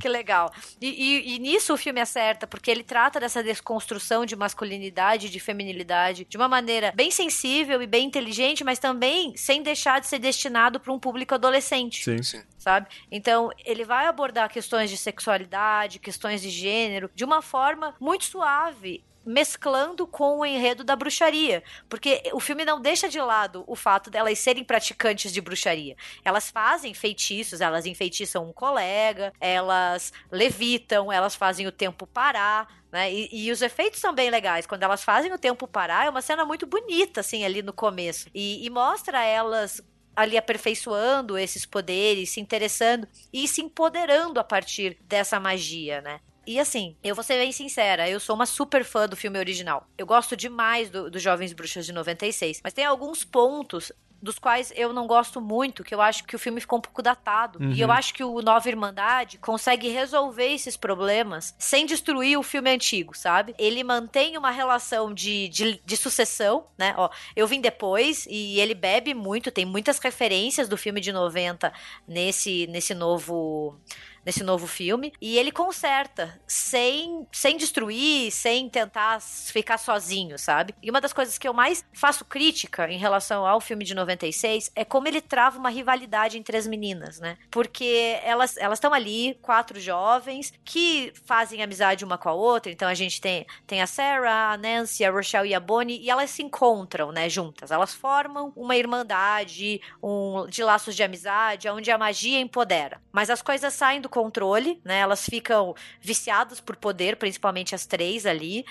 [0.00, 0.52] Que legal.
[0.80, 5.40] E, e, e, nisso o filme acerta, porque ele trata dessa desconstrução de masculinidade, de
[5.40, 10.18] feminilidade, de uma maneira bem sensível e bem inteligente, mas também sem deixar de ser
[10.18, 12.04] destinado para um público adolescente.
[12.04, 12.22] Sim.
[12.22, 12.42] Sim.
[12.58, 12.86] Sabe?
[13.10, 19.02] Então, ele vai abordar questões de sexualidade, questões de gênero, de uma forma muito suave
[19.24, 21.62] mesclando com o enredo da bruxaria.
[21.88, 25.96] Porque o filme não deixa de lado o fato delas serem praticantes de bruxaria.
[26.24, 32.82] Elas fazem feitiços, elas enfeitiçam um colega, elas levitam, elas fazem o tempo parar.
[32.90, 33.12] Né?
[33.12, 34.66] E, e, os efeitos são bem legais.
[34.66, 38.28] Quando elas fazem o tempo parar, é uma cena muito bonita, assim, ali no começo.
[38.34, 39.82] E, e mostra elas
[40.14, 46.20] ali aperfeiçoando esses poderes, se interessando e se empoderando a partir dessa magia, né?
[46.46, 49.86] E assim, eu vou ser bem sincera, eu sou uma super fã do filme original.
[49.96, 52.60] Eu gosto demais do, do Jovens Bruxas de 96.
[52.62, 56.38] Mas tem alguns pontos dos quais eu não gosto muito, que eu acho que o
[56.38, 57.58] filme ficou um pouco datado.
[57.58, 57.72] Uhum.
[57.72, 57.94] E eu uhum.
[57.94, 63.52] acho que o Nova Irmandade consegue resolver esses problemas sem destruir o filme antigo, sabe?
[63.58, 66.94] Ele mantém uma relação de, de, de sucessão, né?
[66.96, 71.72] Ó, eu vim depois e ele bebe muito, tem muitas referências do filme de 90
[72.06, 73.76] nesse, nesse novo
[74.24, 75.12] nesse novo filme.
[75.20, 80.74] E ele conserta, sem, sem destruir, sem tentar ficar sozinho, sabe?
[80.82, 84.70] E uma das coisas que eu mais faço crítica em relação ao filme de 96
[84.74, 87.36] é como ele trava uma rivalidade entre as meninas, né?
[87.50, 92.70] Porque elas estão ali, quatro jovens, que fazem amizade uma com a outra.
[92.70, 96.10] Então a gente tem, tem a Sarah, a Nancy, a Rochelle e a Bonnie, e
[96.10, 97.70] elas se encontram, né, juntas.
[97.70, 103.00] Elas formam uma irmandade, um, de laços de amizade, onde a magia empodera.
[103.12, 105.00] Mas as coisas saem do controle, né?
[105.00, 108.64] Elas ficam viciadas por poder, principalmente as três ali.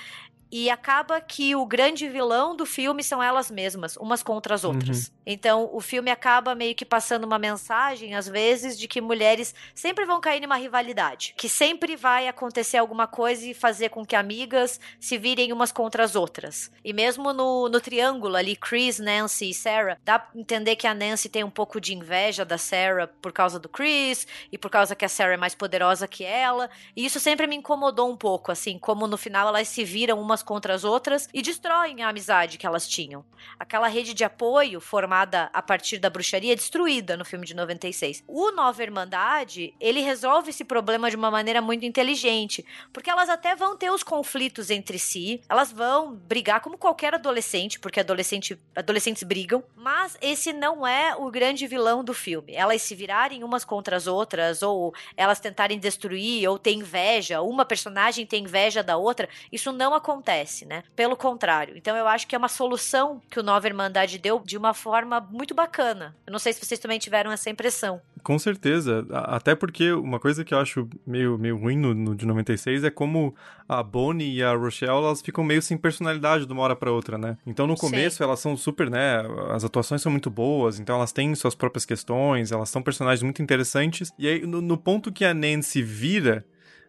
[0.51, 5.07] E acaba que o grande vilão do filme são elas mesmas, umas contra as outras.
[5.07, 5.13] Uhum.
[5.25, 10.03] Então, o filme acaba meio que passando uma mensagem, às vezes, de que mulheres sempre
[10.03, 11.33] vão cair numa rivalidade.
[11.37, 16.03] Que sempre vai acontecer alguma coisa e fazer com que amigas se virem umas contra
[16.03, 16.71] as outras.
[16.83, 20.93] E mesmo no, no triângulo ali, Chris, Nancy e Sarah, dá pra entender que a
[20.93, 24.95] Nancy tem um pouco de inveja da Sarah por causa do Chris e por causa
[24.95, 26.69] que a Sarah é mais poderosa que ela.
[26.95, 30.40] E isso sempre me incomodou um pouco, assim, como no final elas se viram umas
[30.41, 33.23] umas contra as outras e destroem a amizade que elas tinham.
[33.59, 38.23] Aquela rede de apoio formada a partir da bruxaria é destruída no filme de 96.
[38.27, 43.55] O Nova Irmandade, ele resolve esse problema de uma maneira muito inteligente, porque elas até
[43.55, 49.23] vão ter os conflitos entre si, elas vão brigar como qualquer adolescente, porque adolescente, adolescentes
[49.23, 52.53] brigam, mas esse não é o grande vilão do filme.
[52.53, 57.65] Elas se virarem umas contra as outras, ou elas tentarem destruir, ou ter inveja, uma
[57.65, 60.83] personagem tem inveja da outra, isso não acontece acontece, né?
[60.95, 61.77] Pelo contrário.
[61.77, 65.19] Então eu acho que é uma solução que o Nova Irmandade deu de uma forma
[65.19, 66.15] muito bacana.
[66.25, 68.01] Eu não sei se vocês também tiveram essa impressão.
[68.23, 69.05] Com certeza.
[69.11, 72.91] Até porque uma coisa que eu acho meio, meio ruim no, no de 96 é
[72.91, 73.35] como
[73.67, 77.17] a Bonnie e a Rochelle, elas ficam meio sem personalidade de uma hora para outra,
[77.17, 77.37] né?
[77.45, 78.23] Então no começo Sim.
[78.23, 79.23] elas são super, né?
[79.49, 83.41] As atuações são muito boas, então elas têm suas próprias questões, elas são personagens muito
[83.41, 84.13] interessantes.
[84.19, 86.45] E aí no, no ponto que a Nancy vira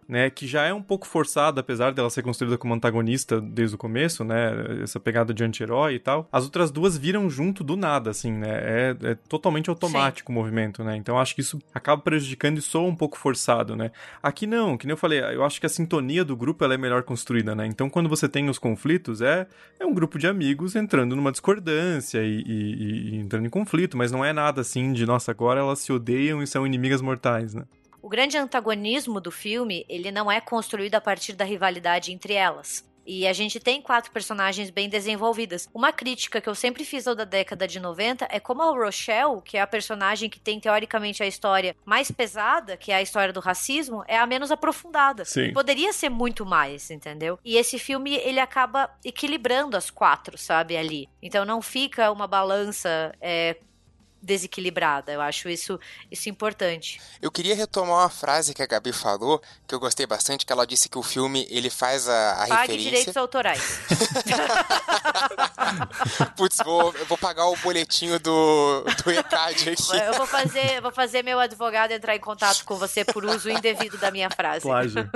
[0.08, 3.78] né, que já é um pouco forçada, apesar dela ser construída como antagonista desde o
[3.78, 6.28] começo, né, essa pegada de anti-herói e tal.
[6.30, 10.38] As outras duas viram junto do nada, assim, né, é, é totalmente automático Sim.
[10.38, 13.90] o movimento, né, então acho que isso acaba prejudicando e soa um pouco forçado, né.
[14.22, 16.78] Aqui não, que nem eu falei, eu acho que a sintonia do grupo ela é
[16.78, 19.46] melhor construída, né, então quando você tem os conflitos, é,
[19.78, 24.10] é um grupo de amigos entrando numa discordância e, e, e entrando em conflito, mas
[24.10, 27.64] não é nada assim de, nossa, agora elas se odeiam e são inimigas mortais, né.
[28.02, 32.84] O grande antagonismo do filme, ele não é construído a partir da rivalidade entre elas.
[33.06, 35.68] E a gente tem quatro personagens bem desenvolvidas.
[35.74, 39.40] Uma crítica que eu sempre fiz ao da década de 90 é como a Rochelle,
[39.44, 43.32] que é a personagem que tem teoricamente a história mais pesada, que é a história
[43.32, 45.24] do racismo, é a menos aprofundada.
[45.24, 45.52] Sim.
[45.52, 47.38] Poderia ser muito mais, entendeu?
[47.44, 51.08] E esse filme ele acaba equilibrando as quatro, sabe, ali.
[51.20, 53.56] Então não fica uma balança é,
[54.22, 55.12] desequilibrada.
[55.12, 55.78] Eu acho isso,
[56.10, 57.00] isso importante.
[57.20, 60.66] Eu queria retomar uma frase que a Gabi falou, que eu gostei bastante, que ela
[60.66, 62.90] disse que o filme ele faz a, a Pague referência...
[62.90, 63.62] direitos autorais.
[66.36, 69.96] Putz, vou, eu vou pagar o boletinho do, do ECAD aqui.
[69.96, 73.98] Eu vou fazer, vou fazer meu advogado entrar em contato com você por uso indevido
[73.98, 74.62] da minha frase.
[74.62, 75.06] Plágio.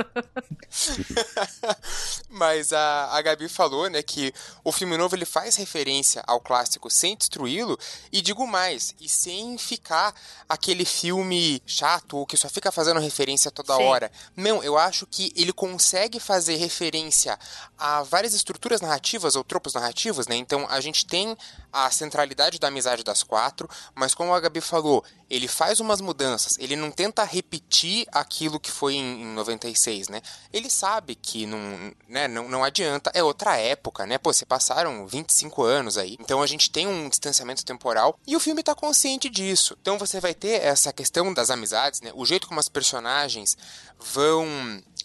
[2.29, 4.33] Mas a, a Gabi falou, né, que
[4.65, 7.79] o filme novo ele faz referência ao clássico sem destruí-lo,
[8.13, 10.15] e digo mais, e sem ficar
[10.49, 13.83] aquele filme chato ou que só fica fazendo referência toda Sim.
[13.83, 14.11] hora.
[14.37, 17.39] Não, eu acho que ele consegue fazer referência
[17.79, 20.37] a várias estruturas narrativas ou tropos narrativos, né?
[20.37, 21.37] Então a gente tem
[21.77, 26.57] a centralidade da amizade das quatro, mas como a Gabi falou, ele faz umas mudanças,
[26.59, 30.23] ele não tenta repetir aquilo que foi em, em 96, né?
[30.51, 34.17] Ele sabe que não, né, não, não adianta, é outra época, né?
[34.17, 38.41] Pô, se passaram 25 anos aí, então a gente tem um distanciamento temporal e o
[38.41, 39.77] filme tá consciente disso.
[39.83, 42.11] Então você vai ter essa questão das amizades, né?
[42.15, 43.57] O jeito como as personagens
[43.99, 44.47] vão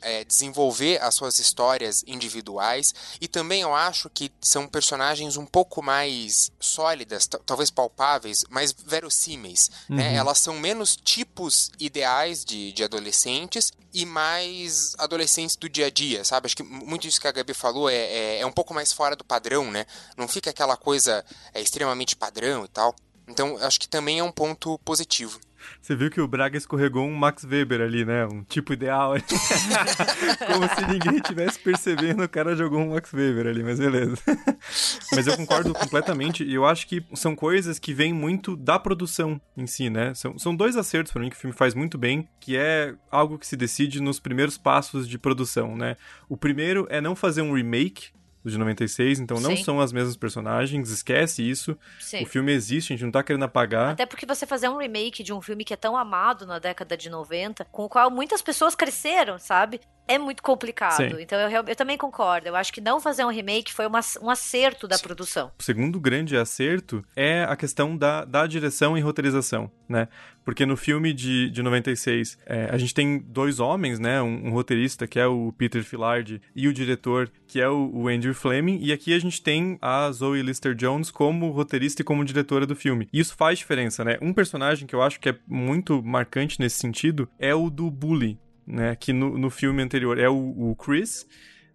[0.01, 5.81] é, desenvolver as suas histórias individuais e também eu acho que são personagens um pouco
[5.81, 9.69] mais sólidas, talvez palpáveis, mais verossímeis.
[9.89, 9.95] Né?
[10.07, 10.11] Uhum.
[10.11, 10.15] Né?
[10.15, 16.23] Elas são menos tipos ideais de, de adolescentes e mais adolescentes do dia a dia,
[16.23, 16.45] sabe?
[16.45, 19.15] Acho que muito disso que a Gabi falou é, é, é um pouco mais fora
[19.15, 19.85] do padrão, né?
[20.15, 22.95] Não fica aquela coisa é, extremamente padrão e tal.
[23.27, 25.39] Então, acho que também é um ponto positivo.
[25.81, 28.25] Você viu que o Braga escorregou um Max Weber ali, né?
[28.25, 29.13] Um tipo ideal.
[30.47, 34.17] Como se ninguém tivesse percebendo, o cara jogou um Max Weber ali, mas beleza.
[35.13, 39.39] mas eu concordo completamente e eu acho que são coisas que vêm muito da produção
[39.55, 40.13] em si, né?
[40.13, 43.37] São, são dois acertos para mim que o filme faz muito bem, que é algo
[43.37, 45.97] que se decide nos primeiros passos de produção, né?
[46.27, 48.09] O primeiro é não fazer um remake
[48.49, 49.63] de 96, então não Sim.
[49.63, 51.77] são as mesmas personagens, esquece isso.
[51.99, 52.23] Sim.
[52.23, 53.91] O filme existe, a gente não tá querendo apagar.
[53.91, 56.97] Até porque você fazer um remake de um filme que é tão amado na década
[56.97, 59.79] de 90, com o qual muitas pessoas cresceram, sabe?
[60.11, 60.97] É muito complicado.
[60.97, 61.11] Sim.
[61.19, 62.47] Então eu, eu, também concordo.
[62.47, 65.51] Eu acho que não fazer um remake foi uma, um acerto da produção.
[65.57, 70.07] O segundo grande acerto é a questão da, da direção e roteirização, né?
[70.43, 74.21] Porque no filme de, de 96, é, a gente tem dois homens, né?
[74.21, 78.07] Um, um, roteirista, que é o Peter Filardi, e o diretor, que é o, o
[78.07, 78.79] Andrew Fleming.
[78.81, 83.07] E aqui a gente tem a Zoe Lister-Jones como roteirista e como diretora do filme.
[83.13, 84.17] E isso faz diferença, né?
[84.21, 88.39] Um personagem que eu acho que é muito marcante nesse sentido é o do Bully,
[88.65, 88.95] né?
[88.95, 91.25] Que no, no filme anterior é o, o Chris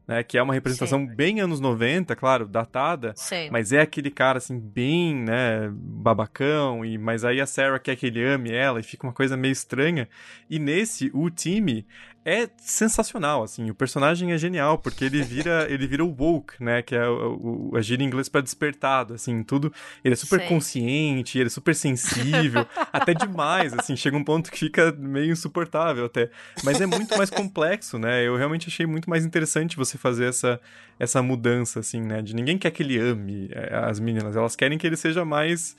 [0.07, 0.22] né?
[0.22, 1.14] Que é uma representação Sim.
[1.14, 3.12] bem anos 90, claro, datada.
[3.16, 3.49] Sim.
[3.51, 6.84] Mas é aquele cara, assim, bem, né, babacão.
[6.84, 9.53] E, mas aí a Sarah quer que ele ame ela e fica uma coisa meio
[9.53, 10.09] estranha.
[10.49, 11.87] E nesse, o time
[12.27, 13.70] é sensacional, assim.
[13.70, 16.83] O personagem é genial, porque ele vira, ele vira o woke, né?
[16.83, 19.72] Que é o, o a gíria em inglês para despertado, assim, tudo.
[20.05, 23.95] Ele é super consciente, ele é super sensível, até demais, assim.
[23.95, 26.29] Chega um ponto que fica meio insuportável até.
[26.64, 28.27] Mas é muito mais complexo, né?
[28.27, 30.61] Eu realmente achei muito mais interessante você fazer essa,
[30.99, 32.22] essa mudança, assim, né?
[32.22, 35.77] De ninguém quer que ele ame é, as meninas, elas querem que ele seja mais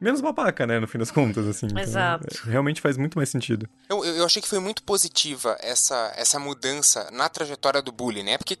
[0.00, 1.68] menos babaca, né, no fim das contas, assim.
[1.78, 2.26] Exato.
[2.30, 3.68] Então, realmente faz muito mais sentido.
[3.88, 8.38] Eu, eu achei que foi muito positiva essa, essa mudança na trajetória do bullying, né?
[8.38, 8.56] Porque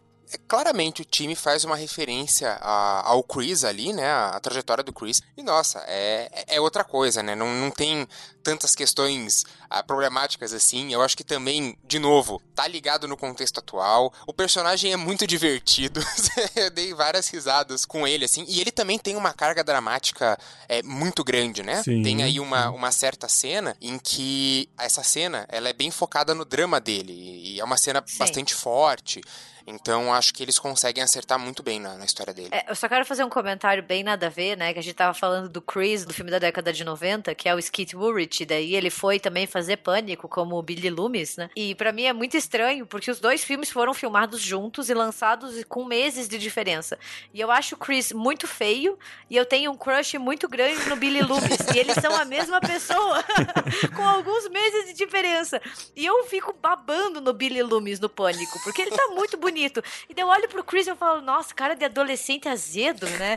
[0.46, 4.08] claramente o time faz uma referência a, ao Chris ali, né?
[4.08, 5.20] A, a, trajetória do Chris.
[5.36, 7.34] E nossa, é, é outra coisa, né?
[7.34, 8.06] Não, não tem
[8.42, 10.92] tantas questões ah, problemáticas assim.
[10.92, 14.12] Eu acho que também, de novo, tá ligado no contexto atual.
[14.26, 16.00] O personagem é muito divertido.
[16.56, 18.44] Eu dei várias risadas com ele, assim.
[18.48, 21.82] E ele também tem uma carga dramática é, muito grande, né?
[21.82, 22.02] Sim.
[22.02, 26.44] Tem aí uma, uma certa cena em que essa cena ela é bem focada no
[26.44, 27.12] drama dele.
[27.12, 28.18] E é uma cena Sim.
[28.18, 29.20] bastante forte.
[29.66, 32.48] Então acho que eles conseguem acertar muito bem na, na história dele.
[32.52, 34.72] É, eu só quero fazer um comentário bem nada a ver, né?
[34.72, 37.54] Que a gente tava falando do Chris, do filme da década de 90, que é
[37.54, 41.50] o Skeet Ulrich, daí ele foi também fazer Pânico como o Billy Loomis, né?
[41.54, 45.62] E para mim é muito estranho, porque os dois filmes foram filmados juntos e lançados
[45.64, 46.98] com meses de diferença.
[47.32, 48.98] E eu acho o Chris muito feio
[49.28, 51.58] e eu tenho um crush muito grande no Billy Loomis.
[51.74, 53.22] e eles são a mesma pessoa,
[53.94, 55.60] com alguns meses de diferença.
[55.94, 59.49] E eu fico babando no Billy Loomis no Pânico, porque ele tá muito bonito.
[60.08, 63.36] E daí eu olho pro Chris e eu falo, nossa, cara de adolescente azedo, né?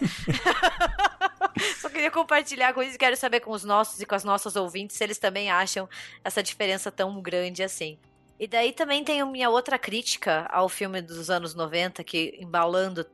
[1.79, 4.97] Só queria compartilhar com eles, quero saber com os nossos e com as nossas ouvintes
[4.97, 5.87] se eles também acham
[6.23, 7.97] essa diferença tão grande assim.
[8.39, 13.05] E daí também tem a minha outra crítica ao filme dos anos 90, que embalando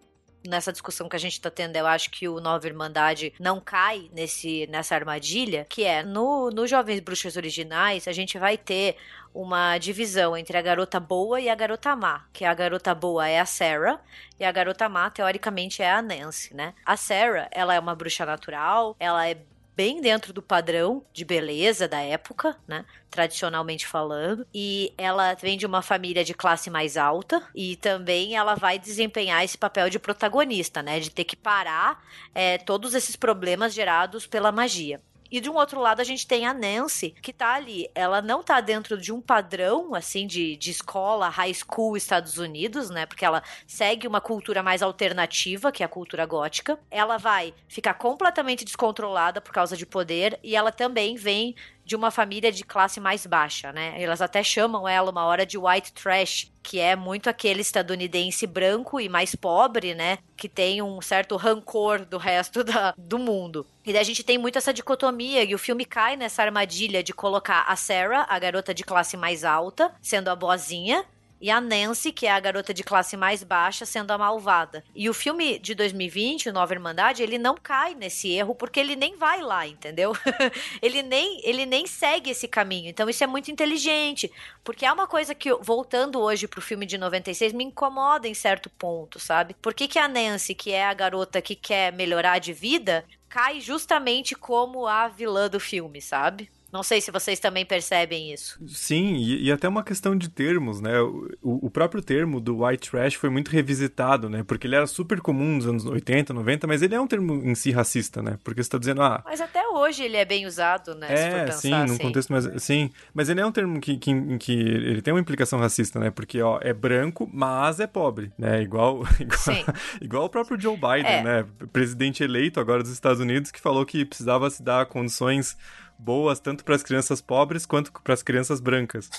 [0.47, 4.09] nessa discussão que a gente está tendo, eu acho que o Nova Irmandade não cai
[4.13, 8.95] nesse, nessa armadilha, que é no, no Jovens Bruxas Originais, a gente vai ter
[9.33, 13.39] uma divisão entre a garota boa e a garota má, que a garota boa é
[13.39, 14.01] a Sarah
[14.39, 16.73] e a garota má, teoricamente, é a Nancy, né?
[16.85, 19.37] A Sarah, ela é uma bruxa natural, ela é
[19.79, 22.83] bem dentro do padrão de beleza da época, né?
[23.09, 24.45] Tradicionalmente falando.
[24.53, 27.41] E ela vem de uma família de classe mais alta.
[27.55, 30.99] E também ela vai desempenhar esse papel de protagonista, né?
[30.99, 32.03] De ter que parar
[32.35, 34.99] é, todos esses problemas gerados pela magia.
[35.31, 37.89] E de um outro lado, a gente tem a Nancy, que tá ali.
[37.93, 42.89] Ela não tá dentro de um padrão, assim, de, de escola, high school, Estados Unidos,
[42.89, 43.05] né?
[43.05, 46.79] Porque ela segue uma cultura mais alternativa, que é a cultura gótica.
[46.89, 50.39] Ela vai ficar completamente descontrolada por causa de poder.
[50.43, 51.55] E ela também vem
[51.89, 53.99] de uma família de classe mais baixa, né?
[53.99, 58.99] Elas até chamam ela uma hora de white trash, que é muito aquele estadunidense branco
[58.99, 60.19] e mais pobre, né?
[60.37, 63.65] Que tem um certo rancor do resto da, do mundo.
[63.83, 67.11] E daí a gente tem muito essa dicotomia, e o filme cai nessa armadilha de
[67.11, 71.03] colocar a Sarah, a garota de classe mais alta, sendo a boazinha,
[71.41, 74.83] e a Nancy, que é a garota de classe mais baixa, sendo a malvada.
[74.93, 78.95] E o filme de 2020, o Nova Irmandade, ele não cai nesse erro porque ele
[78.95, 80.13] nem vai lá, entendeu?
[80.81, 82.89] ele, nem, ele nem segue esse caminho.
[82.89, 84.31] Então isso é muito inteligente,
[84.63, 88.69] porque é uma coisa que, voltando hoje pro filme de 96, me incomoda em certo
[88.69, 89.53] ponto, sabe?
[89.61, 93.61] Por que, que a Nancy, que é a garota que quer melhorar de vida, cai
[93.61, 96.49] justamente como a vilã do filme, sabe?
[96.71, 98.59] Não sei se vocês também percebem isso.
[98.67, 100.99] Sim, e, e até uma questão de termos, né?
[101.01, 104.43] O, o, próprio termo do white trash foi muito revisitado, né?
[104.43, 107.55] Porque ele era super comum nos anos 80, 90, mas ele é um termo em
[107.55, 108.37] si racista, né?
[108.43, 109.23] Porque você tá dizendo, ah...
[109.25, 111.07] Mas até hoje ele é bem usado, né?
[111.09, 111.97] É, sim, num assim.
[111.97, 112.47] contexto mais...
[112.61, 116.11] Sim, mas ele é um termo que, que, que ele tem uma implicação racista, né?
[116.11, 118.61] Porque, ó, é branco, mas é pobre, né?
[118.61, 121.23] Igual, igual, igual o próprio Joe Biden, é.
[121.23, 121.45] né?
[121.73, 125.57] Presidente eleito agora dos Estados Unidos, que falou que precisava se dar condições
[125.99, 129.09] boas tanto para as crianças pobres quanto para as crianças brancas.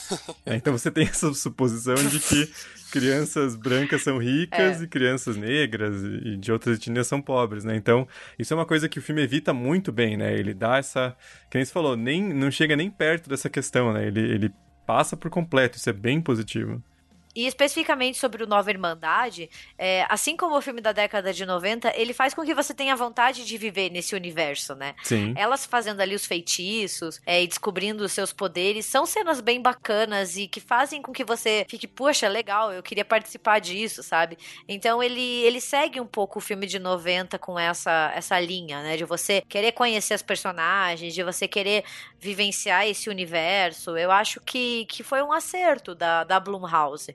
[0.46, 2.50] é, então você tem essa suposição de que
[2.90, 4.84] crianças brancas são ricas é.
[4.84, 7.76] e crianças negras e de outras etnias são pobres, né?
[7.76, 8.08] Então,
[8.38, 10.34] isso é uma coisa que o filme evita muito bem, né?
[10.34, 11.14] Ele dá essa,
[11.50, 14.06] que nem você falou, nem não chega nem perto dessa questão, né?
[14.06, 14.54] Ele, ele
[14.86, 16.82] passa por completo, isso é bem positivo.
[17.34, 21.92] E especificamente sobre o Nova Irmandade, é, assim como o filme da década de 90,
[21.96, 24.96] ele faz com que você tenha vontade de viver nesse universo, né?
[25.04, 25.32] Sim.
[25.36, 30.36] Elas fazendo ali os feitiços é, e descobrindo os seus poderes são cenas bem bacanas
[30.36, 34.36] e que fazem com que você fique, poxa, legal, eu queria participar disso, sabe?
[34.68, 38.96] Então ele, ele segue um pouco o filme de 90 com essa, essa linha, né?
[38.96, 41.84] De você querer conhecer as personagens, de você querer
[42.18, 43.96] vivenciar esse universo.
[43.96, 47.14] Eu acho que, que foi um acerto da, da Blumhouse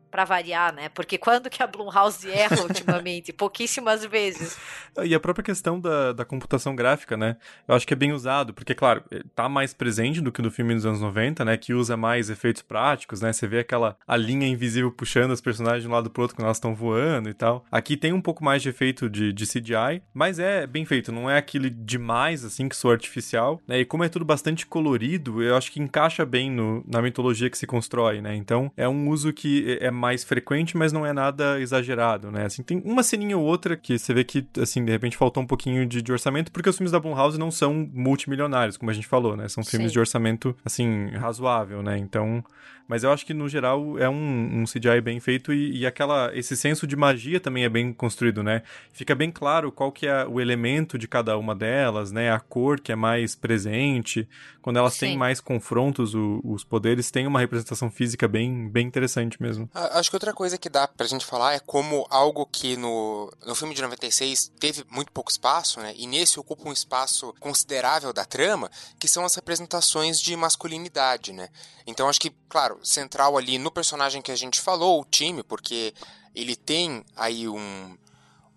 [0.11, 0.89] para variar, né?
[0.89, 3.31] Porque quando que a Blumhouse erra ultimamente?
[3.31, 4.57] Pouquíssimas vezes.
[5.03, 7.37] E a própria questão da, da computação gráfica, né?
[7.67, 10.51] Eu acho que é bem usado, porque, claro, eh, tá mais presente do que no
[10.51, 11.55] filme dos anos 90, né?
[11.55, 13.31] Que usa mais efeitos práticos, né?
[13.31, 16.45] Você vê aquela a linha invisível puxando as personagens de um lado pro outro quando
[16.45, 17.65] elas estão voando e tal.
[17.71, 21.29] Aqui tem um pouco mais de efeito de, de CGI, mas é bem feito, não
[21.29, 23.79] é aquele demais, assim, que sou artificial, né?
[23.79, 27.57] E como é tudo bastante colorido, eu acho que encaixa bem no, na mitologia que
[27.57, 28.35] se constrói, né?
[28.35, 32.45] Então, é um uso que é mais frequente, mas não é nada exagerado, né?
[32.45, 35.45] Assim, tem uma ceninha ou outra que você vê que, assim, de repente faltou um
[35.45, 39.05] pouquinho de, de orçamento, porque os filmes da Blumhouse não são multimilionários, como a gente
[39.05, 39.47] falou, né?
[39.47, 39.93] São filmes Sim.
[39.93, 41.99] de orçamento, assim, razoável, né?
[41.99, 42.43] Então,
[42.87, 46.31] mas eu acho que no geral é um, um CGI bem feito e, e, aquela
[46.35, 48.63] esse senso de magia também é bem construído, né?
[48.93, 52.31] Fica bem claro qual que é o elemento de cada uma delas, né?
[52.31, 54.27] A cor que é mais presente.
[54.61, 54.99] Quando elas Sim.
[54.99, 59.69] têm mais confrontos, o, os poderes têm uma representação física bem, bem interessante mesmo.
[59.73, 63.55] Acho que outra coisa que dá pra gente falar é como algo que no, no
[63.55, 65.93] filme de 96 teve muito pouco espaço, né?
[65.95, 68.69] E nesse ocupa um espaço considerável da trama,
[68.99, 71.49] que são as representações de masculinidade, né?
[71.85, 75.93] Então acho que, claro, central ali no personagem que a gente falou, o time, porque
[76.35, 77.97] ele tem aí um,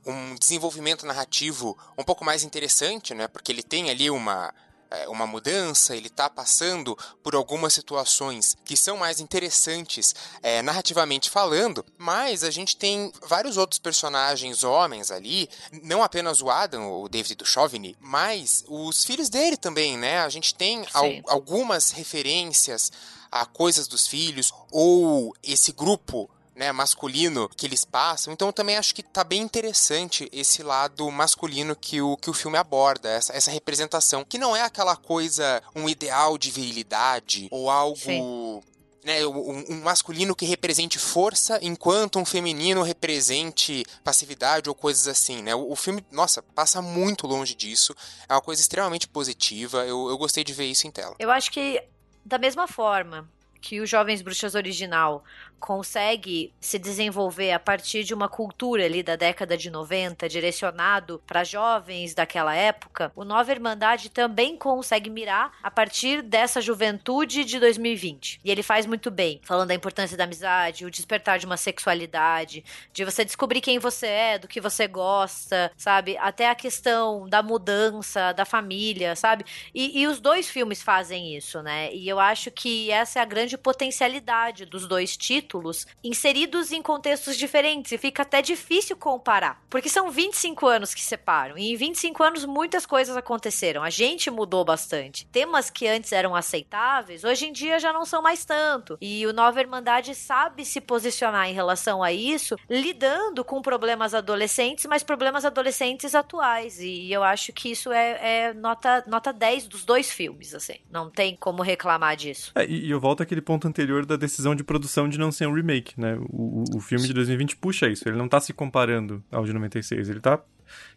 [0.06, 3.28] um desenvolvimento narrativo um pouco mais interessante, né?
[3.28, 4.52] Porque ele tem ali uma
[4.94, 11.30] é, uma mudança, ele está passando por algumas situações que são mais interessantes é, narrativamente
[11.30, 15.48] falando, mas a gente tem vários outros personagens homens ali,
[15.82, 20.20] não apenas o Adam, o David Duchovny, mas os filhos dele também, né?
[20.20, 22.90] A gente tem al algumas referências
[23.34, 28.32] a coisas dos filhos ou esse grupo né, masculino que eles passam.
[28.32, 32.32] Então eu também acho que tá bem interessante esse lado masculino que o, que o
[32.32, 37.68] filme aborda, essa, essa representação, que não é aquela coisa, um ideal de virilidade ou
[37.68, 38.62] algo.
[39.04, 45.42] Né, um, um, masculino que represente força, enquanto um feminino represente passividade ou coisas assim,
[45.42, 45.54] né?
[45.54, 47.94] O, o, filme, nossa, passa muito longe disso.
[48.26, 49.84] É uma coisa extremamente positiva.
[49.84, 51.14] Eu, eu gostei de ver isso em tela.
[51.18, 51.84] Eu acho que,
[52.24, 53.28] da mesma forma
[53.60, 55.24] que o Jovens Bruxas original
[55.60, 61.44] consegue se desenvolver a partir de uma cultura ali da década de 90, direcionado para
[61.44, 68.40] jovens daquela época, o Nova Irmandade também consegue mirar a partir dessa juventude de 2020.
[68.44, 72.64] E ele faz muito bem, falando da importância da amizade, o despertar de uma sexualidade,
[72.92, 76.16] de você descobrir quem você é, do que você gosta, sabe?
[76.18, 79.44] Até a questão da mudança, da família, sabe?
[79.74, 81.92] E, e os dois filmes fazem isso, né?
[81.94, 86.82] E eu acho que essa é a grande potencialidade dos dois títulos títulos inseridos em
[86.82, 89.62] contextos diferentes e fica até difícil comparar.
[89.68, 93.82] Porque são 25 anos que separam e em 25 anos muitas coisas aconteceram.
[93.82, 95.26] A gente mudou bastante.
[95.26, 98.96] Temas que antes eram aceitáveis, hoje em dia já não são mais tanto.
[99.00, 104.86] E o Nova Irmandade sabe se posicionar em relação a isso, lidando com problemas adolescentes,
[104.86, 106.80] mas problemas adolescentes atuais.
[106.80, 110.76] E eu acho que isso é, é nota, nota 10 dos dois filmes, assim.
[110.90, 112.52] Não tem como reclamar disso.
[112.54, 115.54] É, e eu volto àquele ponto anterior da decisão de produção de não ser um
[115.54, 116.16] remake, né?
[116.30, 118.08] O, o filme de 2020 puxa isso.
[118.08, 120.08] Ele não tá se comparando ao de 96.
[120.08, 120.40] Ele tá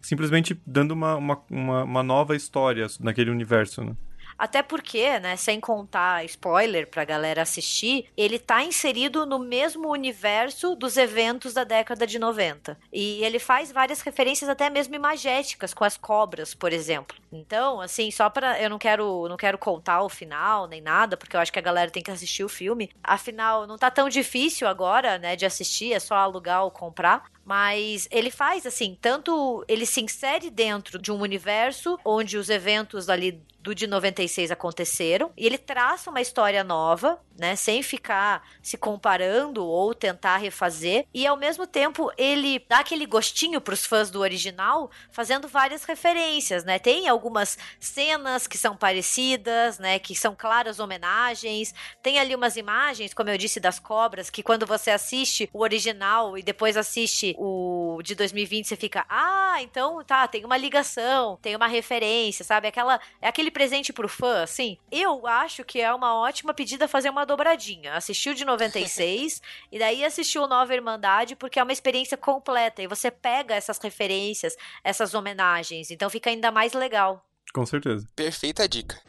[0.02, 3.96] simplesmente dando uma, uma, uma nova história naquele universo, né?
[4.38, 10.76] Até porque, né, sem contar spoiler pra galera assistir, ele tá inserido no mesmo universo
[10.76, 12.78] dos eventos da década de 90.
[12.92, 17.18] E ele faz várias referências até mesmo imagéticas com as cobras, por exemplo.
[17.32, 21.36] Então, assim, só para eu não quero não quero contar o final nem nada, porque
[21.36, 22.90] eu acho que a galera tem que assistir o filme.
[23.04, 27.24] Afinal, não tá tão difícil agora, né, de assistir, é só alugar ou comprar.
[27.48, 33.08] Mas ele faz assim, tanto ele se insere dentro de um universo onde os eventos
[33.08, 38.78] ali do de 96 aconteceram, e ele traça uma história nova, né, sem ficar se
[38.78, 44.10] comparando ou tentar refazer, e ao mesmo tempo ele dá aquele gostinho para os fãs
[44.10, 46.80] do original, fazendo várias referências, né?
[46.80, 53.14] Tem algumas cenas que são parecidas, né, que são claras homenagens, tem ali umas imagens,
[53.14, 58.02] como eu disse, das cobras, que quando você assiste o original e depois assiste o
[58.04, 62.68] de 2020, você fica, ah, então tá, tem uma ligação, tem uma referência, sabe?
[62.68, 67.12] Aquela, é aquele presente pro fã, assim, eu acho que é uma ótima pedida fazer
[67.12, 67.94] uma dobradinha.
[67.94, 73.12] Assistiu de 96 e daí assistiu Nova Irmandade porque é uma experiência completa e você
[73.12, 77.24] pega essas referências, essas homenagens, então fica ainda mais legal.
[77.54, 78.08] Com certeza.
[78.16, 79.00] Perfeita dica.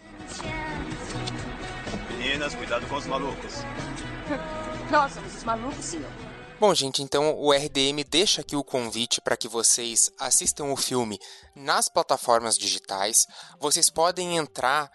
[2.11, 3.65] Meninas, cuidado com os malucos.
[4.91, 6.28] Nós somos os malucos, senhor.
[6.61, 11.17] Bom, gente, então o RDM deixa aqui o convite para que vocês assistam o filme
[11.55, 13.29] nas plataformas digitais.
[13.61, 14.91] Vocês podem entrar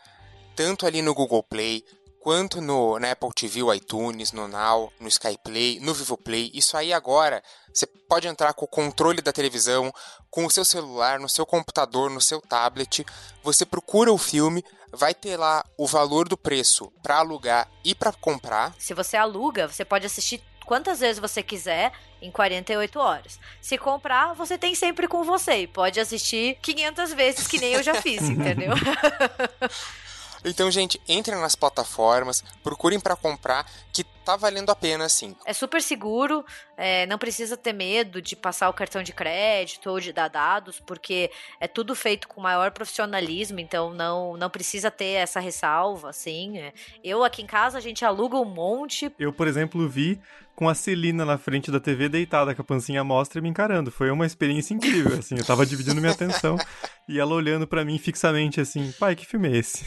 [0.57, 1.86] tanto ali no Google Play
[2.20, 6.51] quanto no na Apple TV, iTunes, no Now, no Sky Play, no Vivo Play.
[6.53, 7.41] Isso aí agora
[7.74, 9.89] você pode entrar com o controle da televisão,
[10.30, 13.05] com o seu celular, no seu computador, no seu tablet.
[13.41, 18.11] Você procura o filme, vai ter lá o valor do preço para alugar e para
[18.11, 18.76] comprar.
[18.78, 21.91] Se você aluga, você pode assistir quantas vezes você quiser
[22.22, 23.39] em 48 horas.
[23.61, 27.84] Se comprar, você tem sempre com você e pode assistir 500 vezes que nem eu
[27.84, 28.74] já fiz, entendeu?
[30.45, 35.36] Então, gente, entrem nas plataformas, procurem para comprar, que tá valendo a pena, sim.
[35.45, 36.45] É super seguro,
[36.76, 40.80] é, não precisa ter medo de passar o cartão de crédito ou de dar dados,
[40.80, 46.57] porque é tudo feito com maior profissionalismo, então não, não precisa ter essa ressalva, assim.
[46.57, 46.74] É.
[47.03, 49.14] Eu aqui em casa, a gente aluga um monte.
[49.18, 50.20] Eu, por exemplo, vi
[50.56, 53.91] com a Celina na frente da TV deitada com a pancinha mostra e me encarando.
[53.91, 55.36] Foi uma experiência incrível, assim.
[55.38, 56.58] Eu tava dividindo minha atenção
[57.08, 59.86] e ela olhando para mim fixamente, assim, pai, que filme é esse?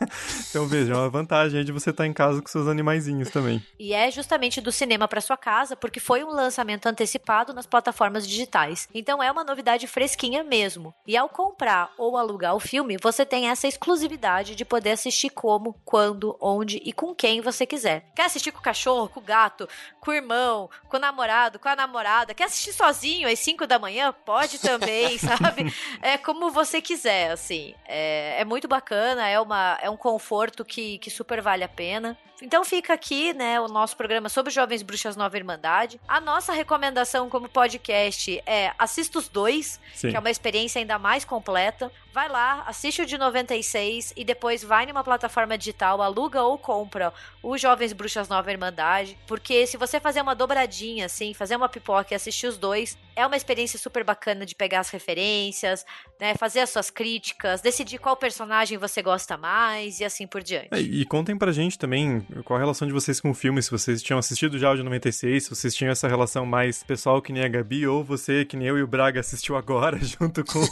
[0.50, 3.62] então veja, é uma vantagem de você estar tá em casa com seus animaizinhos também.
[3.78, 8.26] E é justamente do cinema para sua casa, porque foi um lançamento antecipado nas plataformas
[8.26, 8.88] digitais.
[8.94, 10.94] Então é uma novidade fresquinha mesmo.
[11.06, 15.74] E ao comprar ou alugar o filme, você tem essa exclusividade de poder assistir como,
[15.84, 18.10] quando, onde e com quem você quiser.
[18.14, 19.68] Quer assistir com o cachorro, com o gato,
[20.10, 22.34] o irmão, com o namorado, com a namorada?
[22.34, 24.12] Quer assistir sozinho às 5 da manhã?
[24.24, 25.72] Pode também, sabe?
[26.02, 27.74] É como você quiser, assim.
[27.86, 32.16] É, é muito bacana, é, uma, é um conforto que, que super vale a pena.
[32.40, 36.00] Então fica aqui, né, o nosso programa sobre Jovens Bruxas Nova Irmandade.
[36.06, 40.10] A nossa recomendação como podcast é assista os dois, Sim.
[40.10, 41.90] que é uma experiência ainda mais completa.
[42.18, 47.12] Vai lá, assiste o de 96 e depois vai numa plataforma digital, aluga ou compra
[47.40, 52.12] o Jovens Bruxas Nova Irmandade, porque se você fazer uma dobradinha assim, fazer uma pipoca
[52.12, 55.86] e assistir os dois, é uma experiência super bacana de pegar as referências,
[56.20, 60.68] né, fazer as suas críticas, decidir qual personagem você gosta mais e assim por diante.
[60.72, 63.70] É, e contem pra gente também qual a relação de vocês com o filme, se
[63.70, 67.32] vocês tinham assistido já o de 96, se vocês tinham essa relação mais pessoal que
[67.32, 70.64] nem a Gabi, ou você, que nem eu e o Braga, assistiu agora junto com,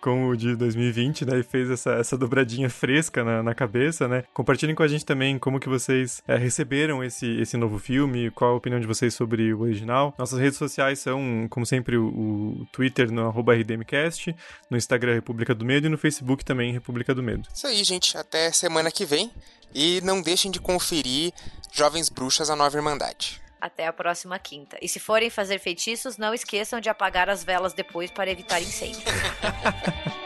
[0.00, 1.38] com o de 2020, né?
[1.38, 4.24] E fez essa, essa dobradinha fresca na, na cabeça, né?
[4.32, 8.52] Compartilhem com a gente também como que vocês é, receberam esse, esse novo filme, qual
[8.52, 10.14] a opinião de vocês sobre o original.
[10.18, 14.34] Nossas redes sociais são, como sempre, o, o Twitter no arroba RDMcast,
[14.70, 17.48] no Instagram República do Medo e no Facebook também República do Medo.
[17.52, 18.16] Isso aí, gente.
[18.16, 19.30] Até semana que vem.
[19.74, 21.32] E não deixem de conferir
[21.72, 23.40] Jovens Bruxas, a Nova Irmandade.
[23.60, 24.78] Até a próxima quinta.
[24.80, 29.02] E se forem fazer feitiços, não esqueçam de apagar as velas depois para evitar incêndio.